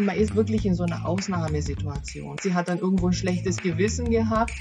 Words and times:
man 0.00 0.16
ist 0.16 0.34
wirklich 0.34 0.66
in 0.66 0.74
so 0.74 0.84
einer 0.84 1.06
Ausnahmesituation. 1.06 2.36
Sie 2.40 2.52
hat 2.52 2.68
dann 2.68 2.78
irgendwo 2.78 3.08
ein 3.08 3.12
schlechtes 3.12 3.56
Gewissen 3.58 4.10
gehabt. 4.10 4.52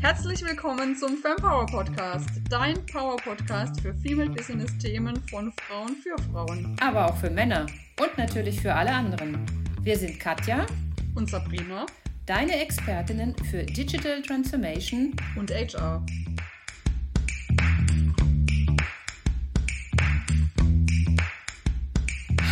Herzlich 0.00 0.44
willkommen 0.44 0.96
zum 0.96 1.16
Fempower 1.16 1.66
Podcast, 1.66 2.28
dein 2.50 2.84
Power 2.86 3.16
Podcast 3.16 3.80
für 3.80 3.94
Female 3.94 4.30
Business 4.30 4.76
Themen 4.78 5.16
von 5.30 5.52
Frauen 5.52 5.96
für 5.96 6.16
Frauen. 6.30 6.76
Aber 6.80 7.06
auch 7.06 7.16
für 7.16 7.30
Männer 7.30 7.66
und 8.00 8.18
natürlich 8.18 8.60
für 8.60 8.74
alle 8.74 8.90
anderen. 8.90 9.38
Wir 9.82 9.96
sind 9.96 10.18
Katja 10.18 10.66
und 11.14 11.30
Sabrina, 11.30 11.86
deine 12.26 12.60
Expertinnen 12.60 13.34
für 13.50 13.62
Digital 13.62 14.20
Transformation 14.22 15.14
und 15.36 15.50
HR. 15.50 16.04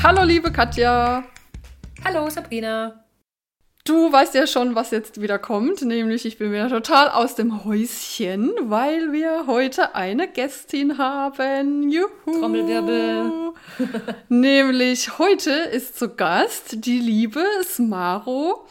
Hallo 0.05 0.25
liebe 0.25 0.51
Katja. 0.51 1.23
Hallo 2.05 2.29
Sabrina. 2.29 3.05
Du 3.85 4.13
weißt 4.13 4.35
ja 4.35 4.49
schon, 4.49 4.75
was 4.75 4.91
jetzt 4.91 5.21
wieder 5.21 5.39
kommt, 5.39 5.83
nämlich 5.83 6.27
ich 6.27 6.39
bin 6.39 6.51
wieder 6.51 6.69
total 6.69 7.09
aus 7.09 7.37
dem 7.37 7.65
Häuschen, 7.65 8.51
weil 8.63 9.13
wir 9.13 9.47
heute 9.47 9.95
eine 9.95 10.27
Gästin 10.27 10.99
haben. 10.99 11.89
Juhu. 11.89 12.09
Trommelwirbel. 12.27 13.53
nämlich 14.29 15.19
heute 15.21 15.53
ist 15.53 15.97
zu 15.97 16.09
Gast 16.09 16.85
die 16.85 16.99
liebe 16.99 17.45
Smaro. 17.63 18.67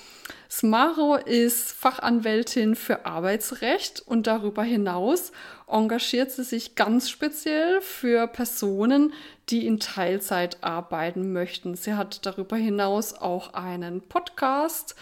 Smaro 0.50 1.16
ist 1.16 1.72
Fachanwältin 1.72 2.76
für 2.76 3.06
Arbeitsrecht 3.06 4.04
und 4.06 4.28
darüber 4.28 4.64
hinaus 4.64 5.32
engagiert 5.72 6.32
sie 6.32 6.44
sich 6.44 6.76
ganz 6.76 7.10
speziell 7.10 7.82
für 7.82 8.28
Personen, 8.28 9.14
die 9.50 9.66
in 9.66 9.80
Teilzeit 9.80 10.58
arbeiten 10.62 11.32
möchten. 11.34 11.76
Sie 11.76 11.94
hat 11.94 12.26
darüber 12.26 12.58
hinaus 12.58 13.14
auch 13.14 13.54
einen 13.54 14.02
Podcast 14.02 14.96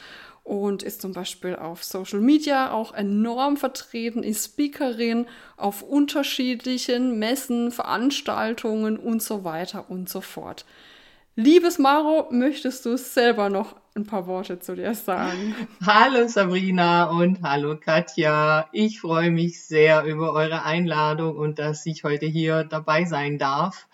und 0.43 0.81
ist 0.81 1.01
zum 1.01 1.13
Beispiel 1.13 1.55
auf 1.55 1.83
Social 1.83 2.21
Media 2.21 2.71
auch 2.71 2.93
enorm 2.93 3.57
vertreten, 3.57 4.23
ist 4.23 4.45
Speakerin 4.45 5.27
auf 5.57 5.83
unterschiedlichen 5.83 7.19
Messen, 7.19 7.71
Veranstaltungen 7.71 8.97
und 8.97 9.21
so 9.21 9.43
weiter 9.43 9.89
und 9.89 10.09
so 10.09 10.21
fort. 10.21 10.65
Liebes 11.41 11.79
Maro, 11.79 12.27
möchtest 12.31 12.85
du 12.85 12.97
selber 12.97 13.49
noch 13.49 13.77
ein 13.95 14.05
paar 14.05 14.27
Worte 14.27 14.59
zu 14.59 14.75
dir 14.75 14.93
sagen? 14.93 15.55
Hallo 15.85 16.27
Sabrina 16.27 17.05
und 17.05 17.41
hallo 17.43 17.77
Katja. 17.79 18.67
Ich 18.73 18.99
freue 18.99 19.31
mich 19.31 19.65
sehr 19.65 20.03
über 20.03 20.33
eure 20.33 20.65
Einladung 20.65 21.37
und 21.37 21.57
dass 21.57 21.85
ich 21.85 22.03
heute 22.03 22.25
hier 22.25 22.65
dabei 22.65 23.05
sein 23.05 23.37
darf. 23.37 23.87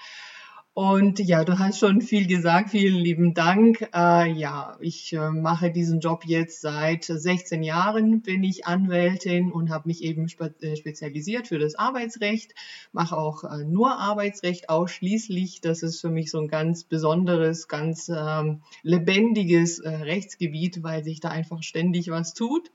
Und 0.76 1.20
ja, 1.20 1.46
du 1.46 1.58
hast 1.58 1.80
schon 1.80 2.02
viel 2.02 2.28
gesagt. 2.28 2.72
Vielen 2.72 2.98
lieben 2.98 3.34
Dank. 3.34 3.88
Äh, 3.96 4.30
ja, 4.34 4.76
ich 4.82 5.14
äh, 5.14 5.30
mache 5.30 5.72
diesen 5.72 6.02
Job 6.02 6.26
jetzt 6.26 6.60
seit 6.60 7.06
16 7.06 7.64
Jahren, 7.64 8.22
bin 8.22 8.44
ich 8.44 8.68
Anwältin 8.68 9.54
und 9.54 9.70
habe 9.70 9.88
mich 9.88 10.04
eben 10.04 10.28
spe 10.28 10.54
äh, 10.60 10.76
spezialisiert 10.76 11.48
für 11.48 11.60
das 11.60 11.76
Arbeitsrecht. 11.76 12.56
Mache 12.92 13.16
auch 13.16 13.46
äh, 13.46 13.64
nur 13.64 13.98
Arbeitsrecht 13.98 14.68
ausschließlich. 14.68 15.62
Das 15.62 15.82
ist 15.82 16.02
für 16.02 16.10
mich 16.10 16.30
so 16.30 16.42
ein 16.42 16.50
ganz 16.50 16.84
besonderes, 16.84 17.70
ganz 17.70 18.10
ähm, 18.10 18.62
lebendiges 18.84 19.80
äh, 19.80 19.88
Rechtsgebiet, 19.88 20.84
weil 20.84 21.06
sich 21.06 21.22
da 21.22 21.30
einfach 21.30 21.64
ständig 21.64 22.10
was 22.10 22.34
tut. 22.34 22.70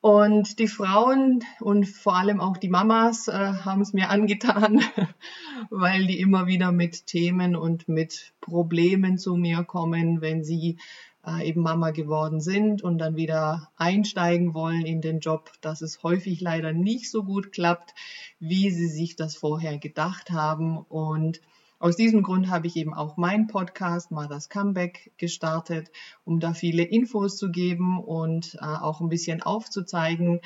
Und 0.00 0.60
die 0.60 0.68
Frauen 0.68 1.42
und 1.58 1.88
vor 1.88 2.16
allem 2.16 2.40
auch 2.40 2.56
die 2.56 2.68
Mamas 2.68 3.26
äh, 3.26 3.32
haben 3.32 3.80
es 3.80 3.92
mir 3.92 4.10
angetan, 4.10 4.80
weil 5.70 6.06
die 6.06 6.20
immer 6.20 6.46
wieder 6.46 6.70
mit 6.70 7.06
Themen 7.06 7.56
und 7.56 7.88
mit 7.88 8.32
Problemen 8.40 9.18
zu 9.18 9.34
mir 9.34 9.64
kommen, 9.64 10.20
wenn 10.20 10.44
sie 10.44 10.78
äh, 11.26 11.48
eben 11.48 11.62
Mama 11.62 11.90
geworden 11.90 12.40
sind 12.40 12.82
und 12.82 12.98
dann 12.98 13.16
wieder 13.16 13.72
einsteigen 13.76 14.54
wollen 14.54 14.86
in 14.86 15.00
den 15.00 15.18
Job, 15.18 15.50
dass 15.62 15.82
es 15.82 16.02
häufig 16.04 16.40
leider 16.40 16.72
nicht 16.72 17.10
so 17.10 17.24
gut 17.24 17.50
klappt, 17.50 17.92
wie 18.38 18.70
sie 18.70 18.88
sich 18.88 19.16
das 19.16 19.36
vorher 19.36 19.78
gedacht 19.78 20.30
haben. 20.30 20.78
Und 20.78 21.40
aus 21.78 21.96
diesem 21.96 22.22
Grund 22.22 22.48
habe 22.48 22.66
ich 22.66 22.76
eben 22.76 22.92
auch 22.92 23.16
meinen 23.16 23.46
Podcast 23.46 24.10
Mother's 24.10 24.48
Comeback 24.48 25.12
gestartet, 25.16 25.90
um 26.24 26.40
da 26.40 26.52
viele 26.52 26.82
Infos 26.82 27.36
zu 27.36 27.50
geben 27.50 28.02
und 28.02 28.56
äh, 28.56 28.64
auch 28.64 29.00
ein 29.00 29.08
bisschen 29.08 29.42
aufzuzeigen, 29.42 30.40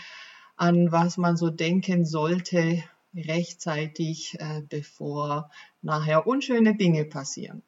an 0.57 0.93
was 0.93 1.17
man 1.17 1.37
so 1.37 1.49
denken 1.49 2.05
sollte 2.05 2.85
rechtzeitig, 3.15 4.37
äh, 4.41 4.63
bevor 4.69 5.51
nachher 5.81 6.27
unschöne 6.27 6.77
Dinge 6.77 7.05
passieren. 7.05 7.63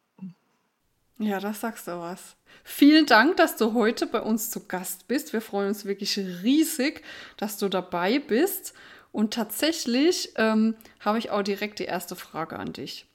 Ja, 1.18 1.38
das 1.38 1.60
sagst 1.60 1.86
du 1.86 1.92
was. 1.92 2.36
Vielen 2.64 3.06
Dank, 3.06 3.36
dass 3.36 3.56
du 3.56 3.74
heute 3.74 4.06
bei 4.06 4.20
uns 4.20 4.50
zu 4.50 4.66
Gast 4.66 5.06
bist. 5.06 5.32
Wir 5.32 5.40
freuen 5.40 5.68
uns 5.68 5.84
wirklich 5.84 6.18
riesig, 6.18 7.02
dass 7.36 7.56
du 7.56 7.68
dabei 7.68 8.18
bist. 8.18 8.74
Und 9.12 9.32
tatsächlich 9.32 10.32
ähm, 10.36 10.74
habe 10.98 11.18
ich 11.18 11.30
auch 11.30 11.42
direkt 11.42 11.78
die 11.78 11.84
erste 11.84 12.16
Frage 12.16 12.58
an 12.58 12.72
dich. 12.72 13.06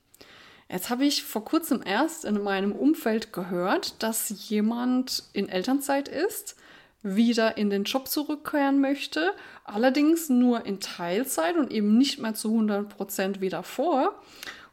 Jetzt 0.72 0.92
habe 0.92 1.06
ich 1.06 1.24
vor 1.24 1.44
kurzem 1.44 1.82
erst 1.84 2.26
in 2.26 2.44
meinem 2.44 2.74
Umfeld 2.74 3.34
gehört, 3.34 4.04
dass 4.04 4.50
jemand 4.50 5.24
in 5.34 5.50
Elternzeit 5.50 6.08
ist, 6.08 6.56
wieder 7.02 7.58
in 7.58 7.72
den 7.72 7.86
Job 7.86 8.08
zurückkehren 8.08 8.80
möchte, 8.80 9.32
allerdings 9.64 10.30
nur 10.30 10.66
in 10.66 10.80
Teilzeit 10.80 11.58
und 11.58 11.72
eben 11.72 11.98
nicht 11.98 12.20
mehr 12.20 12.36
zu 12.36 12.50
100 12.50 12.88
Prozent 12.90 13.42
wie 13.42 13.50
davor. 13.50 14.22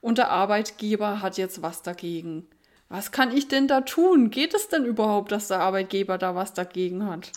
Und 0.03 0.19
der 0.19 0.31
Arbeitgeber 0.31 1.23
hat 1.23 1.39
jetzt 1.39 1.63
was 1.63 1.83
dagegen. 1.83 2.47
Was 2.89 3.11
kann 3.11 3.35
ich 3.35 3.49
denn 3.49 3.67
da 3.67 3.81
tun? 3.81 4.31
Geht 4.31 4.55
es 4.55 4.69
denn 4.69 4.85
überhaupt, 4.85 5.33
dass 5.33 5.49
der 5.49 5.61
Arbeitgeber 5.61 6.19
da 6.19 6.35
was 6.35 6.53
dagegen 6.53 7.07
hat? 7.07 7.33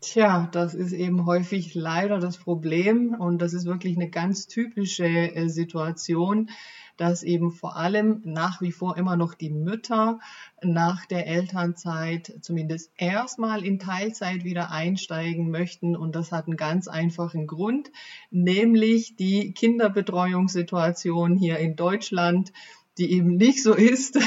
Tja, 0.00 0.48
das 0.52 0.74
ist 0.74 0.92
eben 0.92 1.26
häufig 1.26 1.74
leider 1.74 2.20
das 2.20 2.36
Problem 2.36 3.14
und 3.18 3.40
das 3.40 3.54
ist 3.54 3.64
wirklich 3.66 3.96
eine 3.96 4.10
ganz 4.10 4.46
typische 4.46 5.04
äh, 5.06 5.48
Situation 5.48 6.50
dass 6.96 7.22
eben 7.22 7.50
vor 7.50 7.76
allem 7.76 8.22
nach 8.24 8.60
wie 8.60 8.72
vor 8.72 8.96
immer 8.96 9.16
noch 9.16 9.34
die 9.34 9.50
Mütter 9.50 10.20
nach 10.62 11.06
der 11.06 11.26
Elternzeit 11.26 12.34
zumindest 12.40 12.92
erstmal 12.96 13.64
in 13.64 13.78
Teilzeit 13.78 14.44
wieder 14.44 14.70
einsteigen 14.70 15.50
möchten. 15.50 15.96
Und 15.96 16.14
das 16.14 16.32
hat 16.32 16.46
einen 16.46 16.56
ganz 16.56 16.88
einfachen 16.88 17.46
Grund, 17.46 17.90
nämlich 18.30 19.16
die 19.16 19.52
Kinderbetreuungssituation 19.52 21.36
hier 21.36 21.58
in 21.58 21.76
Deutschland 21.76 22.52
die 22.98 23.10
eben 23.12 23.36
nicht 23.36 23.62
so 23.62 23.74
ist, 23.74 24.18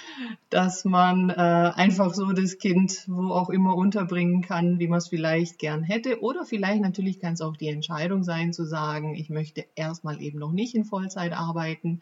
dass 0.50 0.84
man 0.84 1.30
äh, 1.30 1.34
einfach 1.34 2.14
so 2.14 2.32
das 2.32 2.58
Kind 2.58 3.04
wo 3.06 3.32
auch 3.32 3.50
immer 3.50 3.76
unterbringen 3.76 4.40
kann, 4.40 4.78
wie 4.78 4.88
man 4.88 4.98
es 4.98 5.08
vielleicht 5.08 5.58
gern 5.58 5.82
hätte. 5.82 6.22
Oder 6.22 6.44
vielleicht 6.44 6.80
natürlich 6.80 7.20
kann 7.20 7.34
es 7.34 7.40
auch 7.40 7.56
die 7.56 7.68
Entscheidung 7.68 8.22
sein 8.22 8.52
zu 8.52 8.64
sagen, 8.64 9.14
ich 9.14 9.28
möchte 9.28 9.66
erstmal 9.74 10.22
eben 10.22 10.38
noch 10.38 10.52
nicht 10.52 10.74
in 10.74 10.84
Vollzeit 10.84 11.32
arbeiten. 11.32 12.00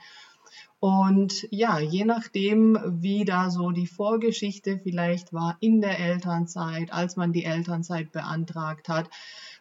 Und 0.78 1.46
ja, 1.50 1.78
je 1.78 2.04
nachdem, 2.04 2.76
wie 2.84 3.24
da 3.24 3.50
so 3.50 3.70
die 3.70 3.86
Vorgeschichte 3.86 4.80
vielleicht 4.82 5.32
war 5.32 5.56
in 5.60 5.80
der 5.80 5.98
Elternzeit, 5.98 6.92
als 6.92 7.16
man 7.16 7.32
die 7.32 7.44
Elternzeit 7.44 8.10
beantragt 8.12 8.88
hat, 8.88 9.08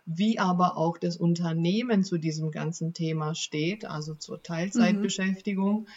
wie 0.06 0.40
aber 0.40 0.78
auch 0.78 0.98
das 0.98 1.18
Unternehmen 1.18 2.04
zu 2.04 2.18
diesem 2.18 2.50
ganzen 2.50 2.94
Thema 2.94 3.36
steht, 3.36 3.86
also 3.86 4.16
zur 4.16 4.42
Teilzeitbeschäftigung, 4.42 5.82
mhm 5.82 5.88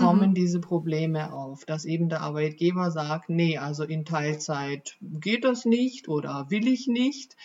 kommen 0.00 0.30
mhm. 0.30 0.34
diese 0.34 0.60
Probleme 0.60 1.32
auf, 1.32 1.64
dass 1.64 1.84
eben 1.84 2.08
der 2.08 2.22
Arbeitgeber 2.22 2.90
sagt, 2.90 3.28
nee, 3.28 3.58
also 3.58 3.84
in 3.84 4.04
Teilzeit 4.04 4.96
geht 5.00 5.44
das 5.44 5.64
nicht 5.64 6.08
oder 6.08 6.46
will 6.50 6.66
ich 6.66 6.86
nicht. 6.86 7.36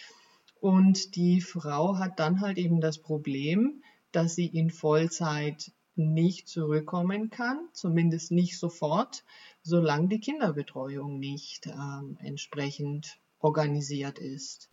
Und 0.60 1.16
die 1.16 1.42
Frau 1.42 1.98
hat 1.98 2.20
dann 2.20 2.42
halt 2.42 2.58
eben 2.58 2.82
das 2.82 2.98
Problem, 2.98 3.84
dass 4.12 4.36
sie 4.36 4.48
in 4.48 4.72
Vollzeit 4.72 5.72
nicht 5.96 6.48
zurückkommen 6.48 7.30
kann, 7.30 7.60
zumindest 7.74 8.32
nicht 8.32 8.58
sofort, 8.58 9.24
solange 9.62 10.08
die 10.08 10.19
Kinderbetreuung 10.19 11.19
nicht 11.19 11.68
ähm, 11.68 12.18
entsprechend 12.22 13.18
organisiert 13.40 14.19
ist. 14.19 14.69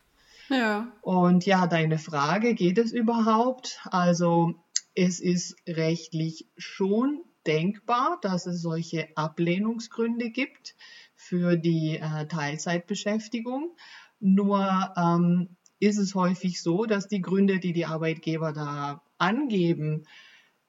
Ja. 0.48 0.92
Und 1.02 1.46
ja, 1.46 1.66
deine 1.66 1.98
Frage, 1.98 2.54
geht 2.54 2.78
es 2.78 2.92
überhaupt? 2.92 3.80
Also 3.84 4.54
es 4.94 5.20
ist 5.20 5.56
rechtlich 5.66 6.46
schon 6.56 7.22
denkbar, 7.46 8.18
dass 8.22 8.46
es 8.46 8.62
solche 8.62 9.08
Ablehnungsgründe 9.16 10.30
gibt 10.30 10.74
für 11.14 11.56
die 11.56 11.98
äh, 11.98 12.26
Teilzeitbeschäftigung. 12.26 13.76
Nur 14.20 14.92
ähm, 14.96 15.56
ist 15.80 15.98
es 15.98 16.14
häufig 16.14 16.62
so, 16.62 16.84
dass 16.84 17.08
die 17.08 17.20
Gründe, 17.20 17.58
die 17.58 17.72
die 17.72 17.86
Arbeitgeber 17.86 18.52
da 18.52 19.02
angeben, 19.18 20.04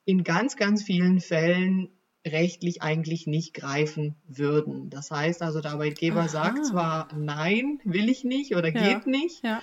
in 0.06 0.24
ganz, 0.24 0.56
ganz 0.56 0.84
vielen 0.84 1.20
Fällen 1.20 1.90
rechtlich 2.26 2.82
eigentlich 2.82 3.28
nicht 3.28 3.54
greifen 3.54 4.16
würden. 4.28 4.90
Das 4.90 5.12
heißt 5.12 5.42
also, 5.42 5.62
der 5.62 5.72
Arbeitgeber 5.72 6.22
Aha. 6.22 6.30
sagt 6.30 6.66
zwar, 6.66 7.14
nein, 7.16 7.80
will 7.84 8.10
ich 8.10 8.24
nicht 8.24 8.56
oder 8.56 8.74
ja. 8.74 8.82
geht 8.82 9.08
nicht, 9.08 9.44
ja. 9.44 9.62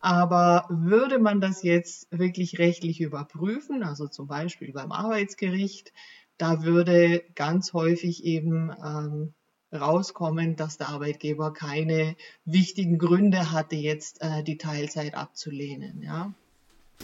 aber 0.00 0.66
würde 0.70 1.18
man 1.18 1.40
das 1.40 1.62
jetzt 1.62 2.08
wirklich 2.16 2.58
rechtlich 2.58 3.00
überprüfen, 3.00 3.82
also 3.82 4.06
zum 4.06 4.28
Beispiel 4.28 4.72
beim 4.72 4.92
Arbeitsgericht, 4.92 5.92
da 6.38 6.62
würde 6.62 7.22
ganz 7.34 7.72
häufig 7.72 8.24
eben 8.24 8.70
ähm, 8.84 9.34
rauskommen, 9.72 10.56
dass 10.56 10.78
der 10.78 10.88
Arbeitgeber 10.88 11.52
keine 11.52 12.16
wichtigen 12.44 12.98
Gründe 12.98 13.52
hatte, 13.52 13.76
jetzt 13.76 14.22
äh, 14.22 14.42
die 14.42 14.58
Teilzeit 14.58 15.14
abzulehnen. 15.14 16.02
Ja. 16.02 16.32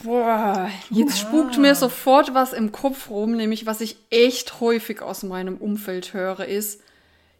Boah, 0.02 0.70
jetzt 0.90 1.18
spukt 1.18 1.58
mir 1.58 1.74
sofort 1.74 2.34
was 2.34 2.52
im 2.52 2.72
Kopf 2.72 3.10
rum, 3.10 3.36
nämlich 3.36 3.66
was 3.66 3.80
ich 3.80 3.96
echt 4.10 4.60
häufig 4.60 5.02
aus 5.02 5.22
meinem 5.22 5.58
Umfeld 5.58 6.14
höre, 6.14 6.46
ist, 6.46 6.80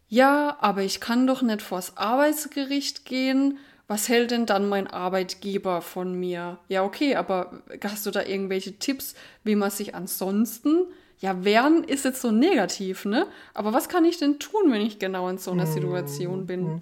ja, 0.08 0.58
aber 0.60 0.82
ich 0.82 1.00
kann 1.00 1.26
doch 1.26 1.40
nicht 1.40 1.62
vors 1.62 1.96
Arbeitsgericht 1.96 3.06
gehen. 3.06 3.58
Was 3.88 4.10
hält 4.10 4.30
denn 4.30 4.44
dann 4.44 4.68
mein 4.68 4.86
Arbeitgeber 4.86 5.80
von 5.80 6.14
mir? 6.14 6.58
Ja, 6.68 6.84
okay, 6.84 7.14
aber 7.14 7.62
hast 7.82 8.04
du 8.04 8.10
da 8.10 8.22
irgendwelche 8.22 8.78
Tipps, 8.78 9.14
wie 9.42 9.56
man 9.56 9.70
sich 9.70 9.94
ansonsten 9.94 10.84
ja, 11.22 11.44
wehren 11.44 11.84
ist 11.84 12.04
jetzt 12.04 12.20
so 12.20 12.32
negativ, 12.32 13.04
ne? 13.04 13.28
Aber 13.54 13.72
was 13.72 13.88
kann 13.88 14.04
ich 14.04 14.19
denn 14.19 14.40
tun, 14.40 14.72
wenn 14.72 14.82
ich 14.82 14.98
genau 14.98 15.28
in 15.28 15.38
so 15.38 15.52
einer 15.52 15.69
Situation 15.69 16.46
bin? 16.46 16.64
Mhm. 16.64 16.80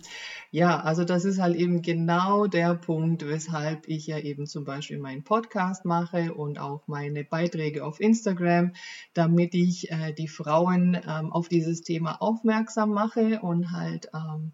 Ja, 0.50 0.80
also 0.80 1.04
das 1.04 1.26
ist 1.26 1.38
halt 1.38 1.56
eben 1.56 1.82
genau 1.82 2.46
der 2.46 2.74
Punkt, 2.74 3.28
weshalb 3.28 3.86
ich 3.86 4.06
ja 4.06 4.18
eben 4.18 4.46
zum 4.46 4.64
Beispiel 4.64 4.98
meinen 4.98 5.24
Podcast 5.24 5.84
mache 5.84 6.32
und 6.32 6.58
auch 6.58 6.88
meine 6.88 7.22
Beiträge 7.22 7.84
auf 7.84 8.00
Instagram, 8.00 8.72
damit 9.12 9.54
ich 9.54 9.92
äh, 9.92 10.14
die 10.14 10.26
Frauen 10.26 10.94
ähm, 10.94 11.30
auf 11.30 11.48
dieses 11.48 11.82
Thema 11.82 12.22
aufmerksam 12.22 12.92
mache 12.92 13.40
und 13.42 13.72
halt 13.72 14.08
ähm, 14.14 14.52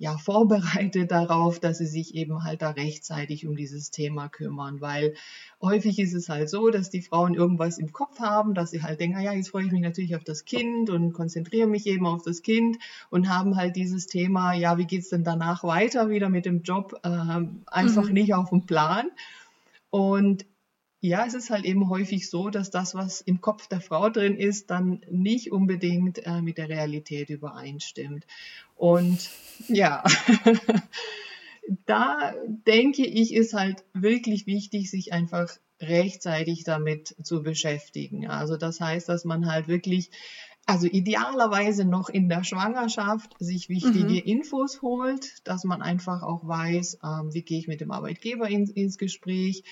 ja, 0.00 0.16
vorbereitet 0.16 1.10
darauf, 1.10 1.60
dass 1.60 1.76
sie 1.76 1.86
sich 1.86 2.14
eben 2.14 2.42
halt 2.42 2.62
da 2.62 2.70
rechtzeitig 2.70 3.46
um 3.46 3.54
dieses 3.54 3.90
Thema 3.90 4.30
kümmern, 4.30 4.80
weil 4.80 5.12
häufig 5.60 5.98
ist 5.98 6.14
es 6.14 6.30
halt 6.30 6.48
so, 6.48 6.70
dass 6.70 6.88
die 6.88 7.02
Frauen 7.02 7.34
irgendwas 7.34 7.76
im 7.76 7.92
Kopf 7.92 8.18
haben, 8.18 8.54
dass 8.54 8.70
sie 8.70 8.82
halt 8.82 8.98
denken, 8.98 9.18
ah 9.18 9.20
ja, 9.20 9.34
jetzt 9.34 9.50
freue 9.50 9.66
ich 9.66 9.72
mich 9.72 9.82
natürlich 9.82 10.16
auf 10.16 10.24
das 10.24 10.46
Kind 10.46 10.88
und 10.88 11.12
konzentriere 11.12 11.68
mich 11.68 11.86
eben 11.86 12.06
auf 12.06 12.22
das 12.22 12.40
Kind 12.40 12.78
und 13.10 13.28
haben 13.28 13.56
halt 13.56 13.76
dieses 13.76 14.06
Thema, 14.06 14.54
ja, 14.54 14.78
wie 14.78 14.86
geht's 14.86 15.10
denn 15.10 15.22
danach 15.22 15.64
weiter 15.64 16.08
wieder 16.08 16.30
mit 16.30 16.46
dem 16.46 16.62
Job, 16.62 16.98
äh, 17.02 17.42
einfach 17.66 18.06
mhm. 18.06 18.14
nicht 18.14 18.32
auf 18.32 18.48
dem 18.48 18.64
Plan. 18.64 19.10
Und 19.90 20.46
ja, 21.00 21.24
es 21.26 21.34
ist 21.34 21.50
halt 21.50 21.64
eben 21.64 21.88
häufig 21.88 22.28
so, 22.28 22.50
dass 22.50 22.70
das, 22.70 22.94
was 22.94 23.22
im 23.22 23.40
Kopf 23.40 23.66
der 23.68 23.80
Frau 23.80 24.10
drin 24.10 24.36
ist, 24.36 24.70
dann 24.70 25.00
nicht 25.10 25.50
unbedingt 25.50 26.26
äh, 26.26 26.42
mit 26.42 26.58
der 26.58 26.68
Realität 26.68 27.30
übereinstimmt. 27.30 28.26
Und 28.76 29.30
ja, 29.68 30.04
da 31.86 32.34
denke 32.66 33.06
ich, 33.06 33.32
ist 33.32 33.54
halt 33.54 33.82
wirklich 33.94 34.46
wichtig, 34.46 34.90
sich 34.90 35.12
einfach 35.14 35.50
rechtzeitig 35.80 36.64
damit 36.64 37.16
zu 37.22 37.42
beschäftigen. 37.42 38.28
Also 38.28 38.58
das 38.58 38.80
heißt, 38.80 39.08
dass 39.08 39.24
man 39.24 39.50
halt 39.50 39.68
wirklich, 39.68 40.10
also 40.66 40.86
idealerweise 40.86 41.86
noch 41.86 42.10
in 42.10 42.28
der 42.28 42.44
Schwangerschaft 42.44 43.34
sich 43.38 43.70
wichtige 43.70 44.06
mhm. 44.06 44.40
Infos 44.40 44.82
holt, 44.82 45.46
dass 45.48 45.64
man 45.64 45.80
einfach 45.80 46.22
auch 46.22 46.46
weiß, 46.46 46.98
ähm, 47.02 47.32
wie 47.32 47.42
gehe 47.42 47.58
ich 47.58 47.68
mit 47.68 47.80
dem 47.80 47.90
Arbeitgeber 47.90 48.48
ins, 48.48 48.70
ins 48.70 48.98
Gespräch, 48.98 49.64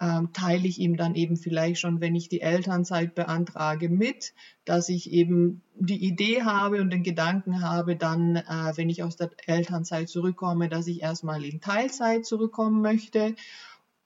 ähm, 0.00 0.32
teile 0.32 0.68
ich 0.68 0.78
ihm 0.78 0.96
dann 0.96 1.14
eben 1.14 1.36
vielleicht 1.36 1.80
schon, 1.80 2.00
wenn 2.00 2.14
ich 2.14 2.28
die 2.28 2.40
Elternzeit 2.40 3.14
beantrage, 3.14 3.88
mit, 3.88 4.32
dass 4.64 4.88
ich 4.88 5.10
eben 5.10 5.62
die 5.74 6.04
Idee 6.04 6.42
habe 6.42 6.80
und 6.80 6.90
den 6.90 7.02
Gedanken 7.02 7.62
habe, 7.62 7.96
dann, 7.96 8.36
äh, 8.36 8.72
wenn 8.76 8.90
ich 8.90 9.02
aus 9.02 9.16
der 9.16 9.30
Elternzeit 9.46 10.08
zurückkomme, 10.08 10.68
dass 10.68 10.86
ich 10.86 11.02
erstmal 11.02 11.44
in 11.44 11.60
Teilzeit 11.60 12.26
zurückkommen 12.26 12.80
möchte. 12.80 13.34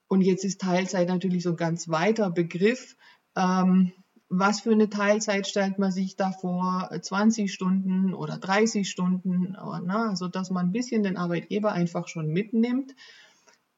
Und 0.09 0.23
jetzt 0.23 0.45
ist 0.45 0.61
Teilzeit 0.61 1.09
natürlich 1.09 1.43
so 1.43 1.51
ein 1.51 1.57
ganz 1.57 1.89
weiter 1.89 2.31
Begriff. 2.31 2.97
Ähm, 3.37 3.93
was 4.35 4.61
für 4.61 4.73
eine 4.73 4.89
Teilzeit 4.89 5.47
stellt 5.47 5.79
man 5.79 5.93
sich 5.93 6.17
da 6.17 6.33
vor? 6.33 6.89
20 6.99 7.53
Stunden 7.53 8.15
oder 8.15 8.39
30 8.39 8.89
Stunden, 8.89 9.59
na, 9.85 10.09
also 10.09 10.27
dass 10.27 10.49
man 10.49 10.67
ein 10.67 10.73
bisschen 10.73 11.03
den 11.03 11.19
Arbeitgeber 11.19 11.73
einfach 11.73 12.09
schon 12.09 12.29
mitnimmt, 12.29 12.95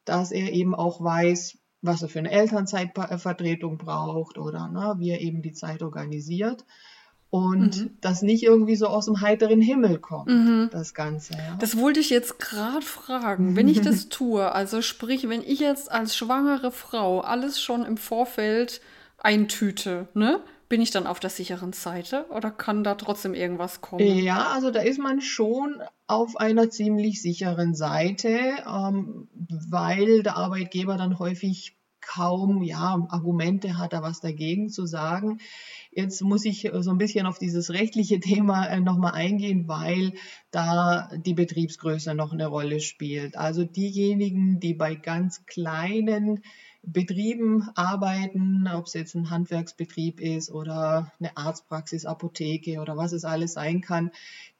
dass 0.05 0.31
er 0.31 0.53
eben 0.53 0.73
auch 0.73 1.03
weiß, 1.03 1.57
was 1.85 2.01
er 2.01 2.09
für 2.09 2.19
eine 2.19 2.31
Elternzeitvertretung 2.31 3.77
braucht 3.77 4.37
oder 4.37 4.67
ne, 4.67 4.95
wie 4.97 5.11
er 5.11 5.21
eben 5.21 5.41
die 5.41 5.53
Zeit 5.53 5.81
organisiert. 5.81 6.65
Und 7.31 7.81
mhm. 7.81 7.97
das 7.99 8.21
nicht 8.21 8.43
irgendwie 8.43 8.77
so 8.77 8.87
aus 8.87 9.05
dem 9.05 9.19
heiteren 9.19 9.59
Himmel 9.59 9.99
kommt, 9.99 10.29
mhm. 10.29 10.69
das 10.71 10.93
Ganze. 10.93 11.33
Ja. 11.33 11.57
Das 11.59 11.77
wollte 11.77 11.99
ich 11.99 12.09
jetzt 12.09 12.39
gerade 12.39 12.85
fragen. 12.85 13.57
Wenn 13.57 13.67
ich 13.67 13.81
das 13.81 14.07
tue, 14.09 14.53
also 14.53 14.81
sprich, 14.81 15.27
wenn 15.27 15.41
ich 15.41 15.59
jetzt 15.59 15.91
als 15.91 16.15
schwangere 16.15 16.71
Frau 16.71 17.19
alles 17.19 17.59
schon 17.59 17.83
im 17.83 17.97
Vorfeld 17.97 18.79
eintüte, 19.17 20.07
ne? 20.13 20.39
Bin 20.67 20.81
ich 20.81 20.89
dann 20.89 21.05
auf 21.05 21.19
der 21.19 21.29
sicheren 21.29 21.73
Seite 21.73 22.25
oder 22.31 22.49
kann 22.49 22.83
da 22.83 22.95
trotzdem 22.95 23.35
irgendwas 23.35 23.81
kommen? 23.81 24.03
Ja, 24.03 24.47
also 24.47 24.71
da 24.71 24.81
ist 24.81 24.97
man 24.97 25.21
schon 25.21 25.79
auf 26.07 26.37
einer 26.37 26.71
ziemlich 26.71 27.21
sicheren 27.21 27.75
Seite, 27.75 28.39
ähm, 28.67 29.27
weil 29.69 30.23
der 30.23 30.37
Arbeitgeber 30.37 30.97
dann 30.97 31.19
häufig 31.19 31.74
kaum 32.05 32.61
ja, 32.61 33.05
Argumente 33.09 33.77
hat, 33.77 33.93
da 33.93 34.01
was 34.01 34.19
dagegen 34.19 34.69
zu 34.69 34.85
sagen. 34.85 35.39
Jetzt 35.91 36.21
muss 36.21 36.45
ich 36.45 36.69
so 36.79 36.91
ein 36.91 36.97
bisschen 36.97 37.25
auf 37.25 37.39
dieses 37.39 37.71
rechtliche 37.71 38.19
Thema 38.21 38.67
äh, 38.67 38.79
nochmal 38.79 39.13
eingehen, 39.13 39.67
weil 39.67 40.13
da 40.51 41.09
die 41.15 41.33
Betriebsgröße 41.33 42.13
noch 42.13 42.31
eine 42.31 42.47
Rolle 42.47 42.79
spielt. 42.79 43.37
Also 43.37 43.63
diejenigen, 43.63 44.59
die 44.59 44.73
bei 44.73 44.95
ganz 44.95 45.45
kleinen 45.45 46.41
Betrieben 46.87 47.67
arbeiten, 47.73 48.67
ob 48.67 48.85
es 48.85 48.93
jetzt 48.93 49.15
ein 49.15 49.31
Handwerksbetrieb 49.31 50.19
ist 50.19 50.51
oder 50.51 51.11
eine 51.19 51.35
Arztpraxis, 51.35 52.05
Apotheke 52.05 52.79
oder 52.79 52.95
was 52.95 53.11
es 53.11 53.25
alles 53.25 53.53
sein 53.53 53.81
kann, 53.81 54.11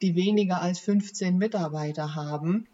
die 0.01 0.15
weniger 0.15 0.61
als 0.61 0.79
15 0.79 1.37
Mitarbeiter 1.37 2.15
haben. 2.15 2.67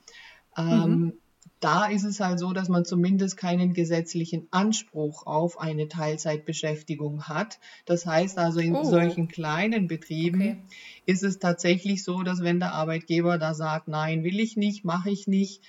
Mhm. 0.57 0.71
Ähm, 0.71 1.20
da 1.61 1.85
ist 1.85 2.03
es 2.03 2.19
halt 2.19 2.39
so, 2.39 2.53
dass 2.53 2.69
man 2.69 2.85
zumindest 2.85 3.37
keinen 3.37 3.73
gesetzlichen 3.73 4.47
Anspruch 4.49 5.27
auf 5.27 5.59
eine 5.59 5.87
Teilzeitbeschäftigung 5.87 7.27
hat. 7.27 7.59
Das 7.85 8.07
heißt 8.07 8.39
also, 8.39 8.59
in 8.59 8.75
oh. 8.75 8.83
solchen 8.83 9.27
kleinen 9.27 9.87
Betrieben 9.87 10.41
okay. 10.41 10.57
ist 11.05 11.23
es 11.23 11.37
tatsächlich 11.37 12.03
so, 12.03 12.23
dass 12.23 12.41
wenn 12.41 12.59
der 12.59 12.73
Arbeitgeber 12.73 13.37
da 13.37 13.53
sagt, 13.53 13.87
nein, 13.87 14.23
will 14.23 14.39
ich 14.39 14.57
nicht, 14.57 14.83
mache 14.85 15.11
ich 15.11 15.27
nicht, 15.27 15.61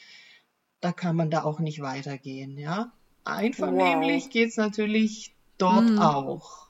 da 0.80 0.92
kann 0.92 1.14
man 1.14 1.30
da 1.30 1.44
auch 1.44 1.60
nicht 1.60 1.82
weitergehen. 1.82 2.56
Ja? 2.56 2.90
Einvernehmlich 3.24 4.24
wow. 4.24 4.30
geht 4.32 4.48
es 4.48 4.56
natürlich 4.56 5.34
dort 5.58 5.90
mhm. 5.90 5.98
auch. 5.98 6.68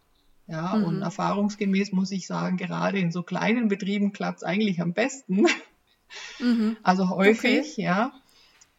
Ja, 0.48 0.74
mhm. 0.74 0.84
und 0.84 1.02
erfahrungsgemäß 1.02 1.92
muss 1.92 2.10
ich 2.10 2.26
sagen, 2.26 2.56
gerade 2.56 2.98
in 2.98 3.12
so 3.12 3.22
kleinen 3.22 3.68
Betrieben 3.68 4.12
klappt 4.12 4.38
es 4.38 4.42
eigentlich 4.42 4.80
am 4.80 4.92
besten. 4.92 5.46
Mhm. 6.40 6.76
Also 6.82 7.08
häufig, 7.08 7.72
okay. 7.72 7.82
ja. 7.82 8.12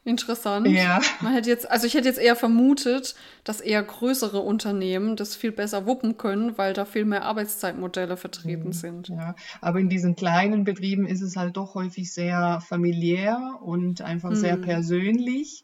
Interessant. 0.05 0.67
Ja. 0.67 0.99
Man 1.21 1.33
hätte 1.33 1.49
jetzt, 1.49 1.69
also 1.71 1.87
ich 1.87 1.93
hätte 1.93 2.09
jetzt 2.09 2.19
eher 2.19 2.35
vermutet, 2.35 3.15
dass 3.45 3.61
eher 3.61 3.81
größere 3.81 4.39
Unternehmen 4.39 5.15
das 5.15 5.35
viel 5.35 5.53
besser 5.53 5.85
wuppen 5.85 6.17
können, 6.17 6.57
weil 6.57 6.73
da 6.73 6.83
viel 6.83 7.05
mehr 7.05 7.23
Arbeitszeitmodelle 7.23 8.17
vertreten 8.17 8.67
mhm. 8.67 8.73
sind. 8.73 9.07
Ja, 9.07 9.35
aber 9.61 9.79
in 9.79 9.87
diesen 9.87 10.15
kleinen 10.17 10.65
Betrieben 10.65 11.05
ist 11.05 11.21
es 11.21 11.37
halt 11.37 11.55
doch 11.55 11.75
häufig 11.75 12.11
sehr 12.11 12.59
familiär 12.59 13.59
und 13.61 14.01
einfach 14.01 14.31
mhm. 14.31 14.35
sehr 14.35 14.57
persönlich. 14.57 15.63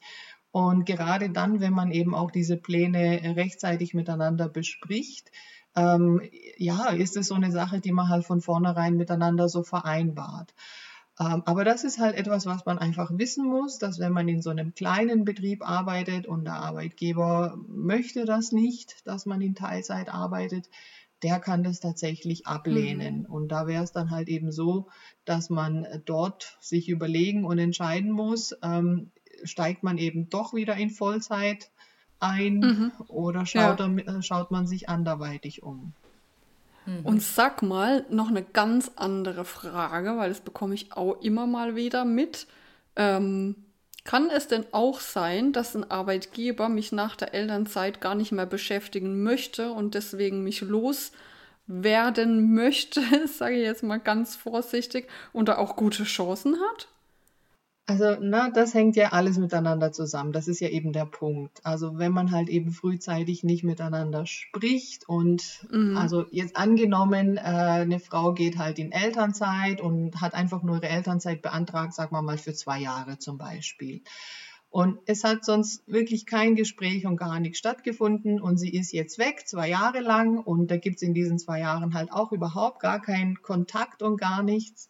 Und 0.51 0.85
gerade 0.85 1.29
dann, 1.29 1.59
wenn 1.59 1.73
man 1.73 1.91
eben 1.91 2.15
auch 2.15 2.31
diese 2.31 2.55
Pläne 2.55 3.35
rechtzeitig 3.35 3.93
miteinander 3.93 4.47
bespricht, 4.47 5.31
ähm, 5.75 6.21
ja, 6.57 6.87
ist 6.89 7.17
es 7.17 7.27
so 7.27 7.35
eine 7.35 7.51
Sache, 7.51 7.81
die 7.81 7.91
man 7.91 8.09
halt 8.09 8.25
von 8.25 8.41
vornherein 8.41 8.95
miteinander 8.95 9.49
so 9.49 9.63
vereinbart. 9.63 10.53
Ähm, 11.19 11.43
aber 11.45 11.65
das 11.65 11.83
ist 11.83 11.99
halt 11.99 12.15
etwas, 12.15 12.45
was 12.45 12.65
man 12.65 12.77
einfach 12.77 13.11
wissen 13.13 13.45
muss, 13.45 13.77
dass 13.77 13.99
wenn 13.99 14.13
man 14.13 14.27
in 14.27 14.41
so 14.41 14.49
einem 14.49 14.73
kleinen 14.73 15.25
Betrieb 15.25 15.67
arbeitet 15.67 16.25
und 16.25 16.45
der 16.45 16.55
Arbeitgeber 16.55 17.57
möchte 17.67 18.25
das 18.25 18.51
nicht, 18.51 19.05
dass 19.05 19.25
man 19.25 19.41
in 19.41 19.53
Teilzeit 19.53 20.09
arbeitet, 20.09 20.69
der 21.21 21.39
kann 21.39 21.63
das 21.63 21.81
tatsächlich 21.81 22.47
ablehnen. 22.47 23.19
Mhm. 23.19 23.25
Und 23.25 23.49
da 23.49 23.67
wäre 23.67 23.83
es 23.83 23.91
dann 23.91 24.11
halt 24.11 24.29
eben 24.29 24.53
so, 24.53 24.87
dass 25.25 25.49
man 25.49 25.85
dort 26.05 26.57
sich 26.61 26.87
überlegen 26.87 27.43
und 27.43 27.59
entscheiden 27.59 28.11
muss, 28.11 28.55
ähm, 28.63 29.11
steigt 29.43 29.83
man 29.83 29.97
eben 29.97 30.29
doch 30.29 30.53
wieder 30.53 30.75
in 30.75 30.89
Vollzeit 30.89 31.71
ein 32.19 32.59
mhm. 32.59 32.91
oder 33.07 33.45
schaut, 33.45 33.79
ja. 33.79 33.97
er, 34.05 34.21
schaut 34.21 34.51
man 34.51 34.67
sich 34.67 34.89
anderweitig 34.89 35.63
um. 35.63 35.93
Mhm. 36.89 37.05
Und 37.05 37.21
sag 37.21 37.61
mal 37.61 38.05
noch 38.09 38.29
eine 38.29 38.43
ganz 38.43 38.91
andere 38.95 39.45
Frage, 39.45 40.17
weil 40.17 40.29
das 40.29 40.41
bekomme 40.41 40.73
ich 40.73 40.93
auch 40.93 41.21
immer 41.21 41.47
mal 41.47 41.75
wieder 41.75 42.05
mit. 42.05 42.47
Ähm, 42.95 43.55
kann 44.03 44.29
es 44.29 44.47
denn 44.47 44.65
auch 44.71 45.01
sein, 45.01 45.53
dass 45.53 45.75
ein 45.75 45.89
Arbeitgeber 45.89 46.69
mich 46.69 46.91
nach 46.91 47.15
der 47.15 47.33
Elternzeit 47.33 48.01
gar 48.01 48.15
nicht 48.15 48.31
mehr 48.31 48.45
beschäftigen 48.45 49.21
möchte 49.21 49.71
und 49.71 49.93
deswegen 49.93 50.43
mich 50.43 50.61
loswerden 50.61 51.13
möchte, 52.55 53.01
sage 53.27 53.55
ich 53.55 53.63
jetzt 53.63 53.83
mal 53.83 53.99
ganz 53.99 54.35
vorsichtig, 54.35 55.07
und 55.31 55.47
da 55.47 55.57
auch 55.57 55.75
gute 55.75 56.05
Chancen 56.05 56.55
hat? 56.55 56.87
Also, 57.89 58.17
na, 58.21 58.51
das 58.51 58.75
hängt 58.75 58.95
ja 58.95 59.13
alles 59.13 59.37
miteinander 59.39 59.91
zusammen. 59.91 60.31
Das 60.31 60.47
ist 60.47 60.59
ja 60.59 60.69
eben 60.69 60.93
der 60.93 61.05
Punkt. 61.05 61.59
Also, 61.63 61.97
wenn 61.97 62.11
man 62.11 62.29
halt 62.31 62.47
eben 62.47 62.71
frühzeitig 62.71 63.43
nicht 63.43 63.63
miteinander 63.63 64.27
spricht 64.27 65.09
und 65.09 65.65
Mhm. 65.71 65.97
also 65.97 66.25
jetzt 66.31 66.55
angenommen, 66.55 67.37
äh, 67.37 67.41
eine 67.41 67.99
Frau 67.99 68.33
geht 68.33 68.57
halt 68.59 68.77
in 68.77 68.91
Elternzeit 68.91 69.81
und 69.81 70.21
hat 70.21 70.35
einfach 70.35 70.61
nur 70.61 70.75
ihre 70.75 70.89
Elternzeit 70.89 71.41
beantragt, 71.41 71.93
sagen 71.95 72.15
wir 72.15 72.21
mal 72.21 72.37
für 72.37 72.53
zwei 72.53 72.79
Jahre 72.79 73.17
zum 73.17 73.39
Beispiel. 73.39 74.01
Und 74.69 74.99
es 75.07 75.23
hat 75.23 75.43
sonst 75.43 75.81
wirklich 75.87 76.27
kein 76.27 76.55
Gespräch 76.55 77.07
und 77.07 77.17
gar 77.17 77.39
nichts 77.39 77.57
stattgefunden 77.57 78.39
und 78.39 78.57
sie 78.57 78.69
ist 78.69 78.91
jetzt 78.93 79.17
weg, 79.17 79.47
zwei 79.47 79.67
Jahre 79.67 79.99
lang 80.01 80.37
und 80.37 80.69
da 80.69 80.77
gibt's 80.77 81.01
in 81.01 81.15
diesen 81.15 81.39
zwei 81.39 81.59
Jahren 81.61 81.95
halt 81.95 82.11
auch 82.11 82.31
überhaupt 82.31 82.81
gar 82.81 83.01
keinen 83.01 83.41
Kontakt 83.41 84.03
und 84.03 84.17
gar 84.17 84.43
nichts. 84.43 84.89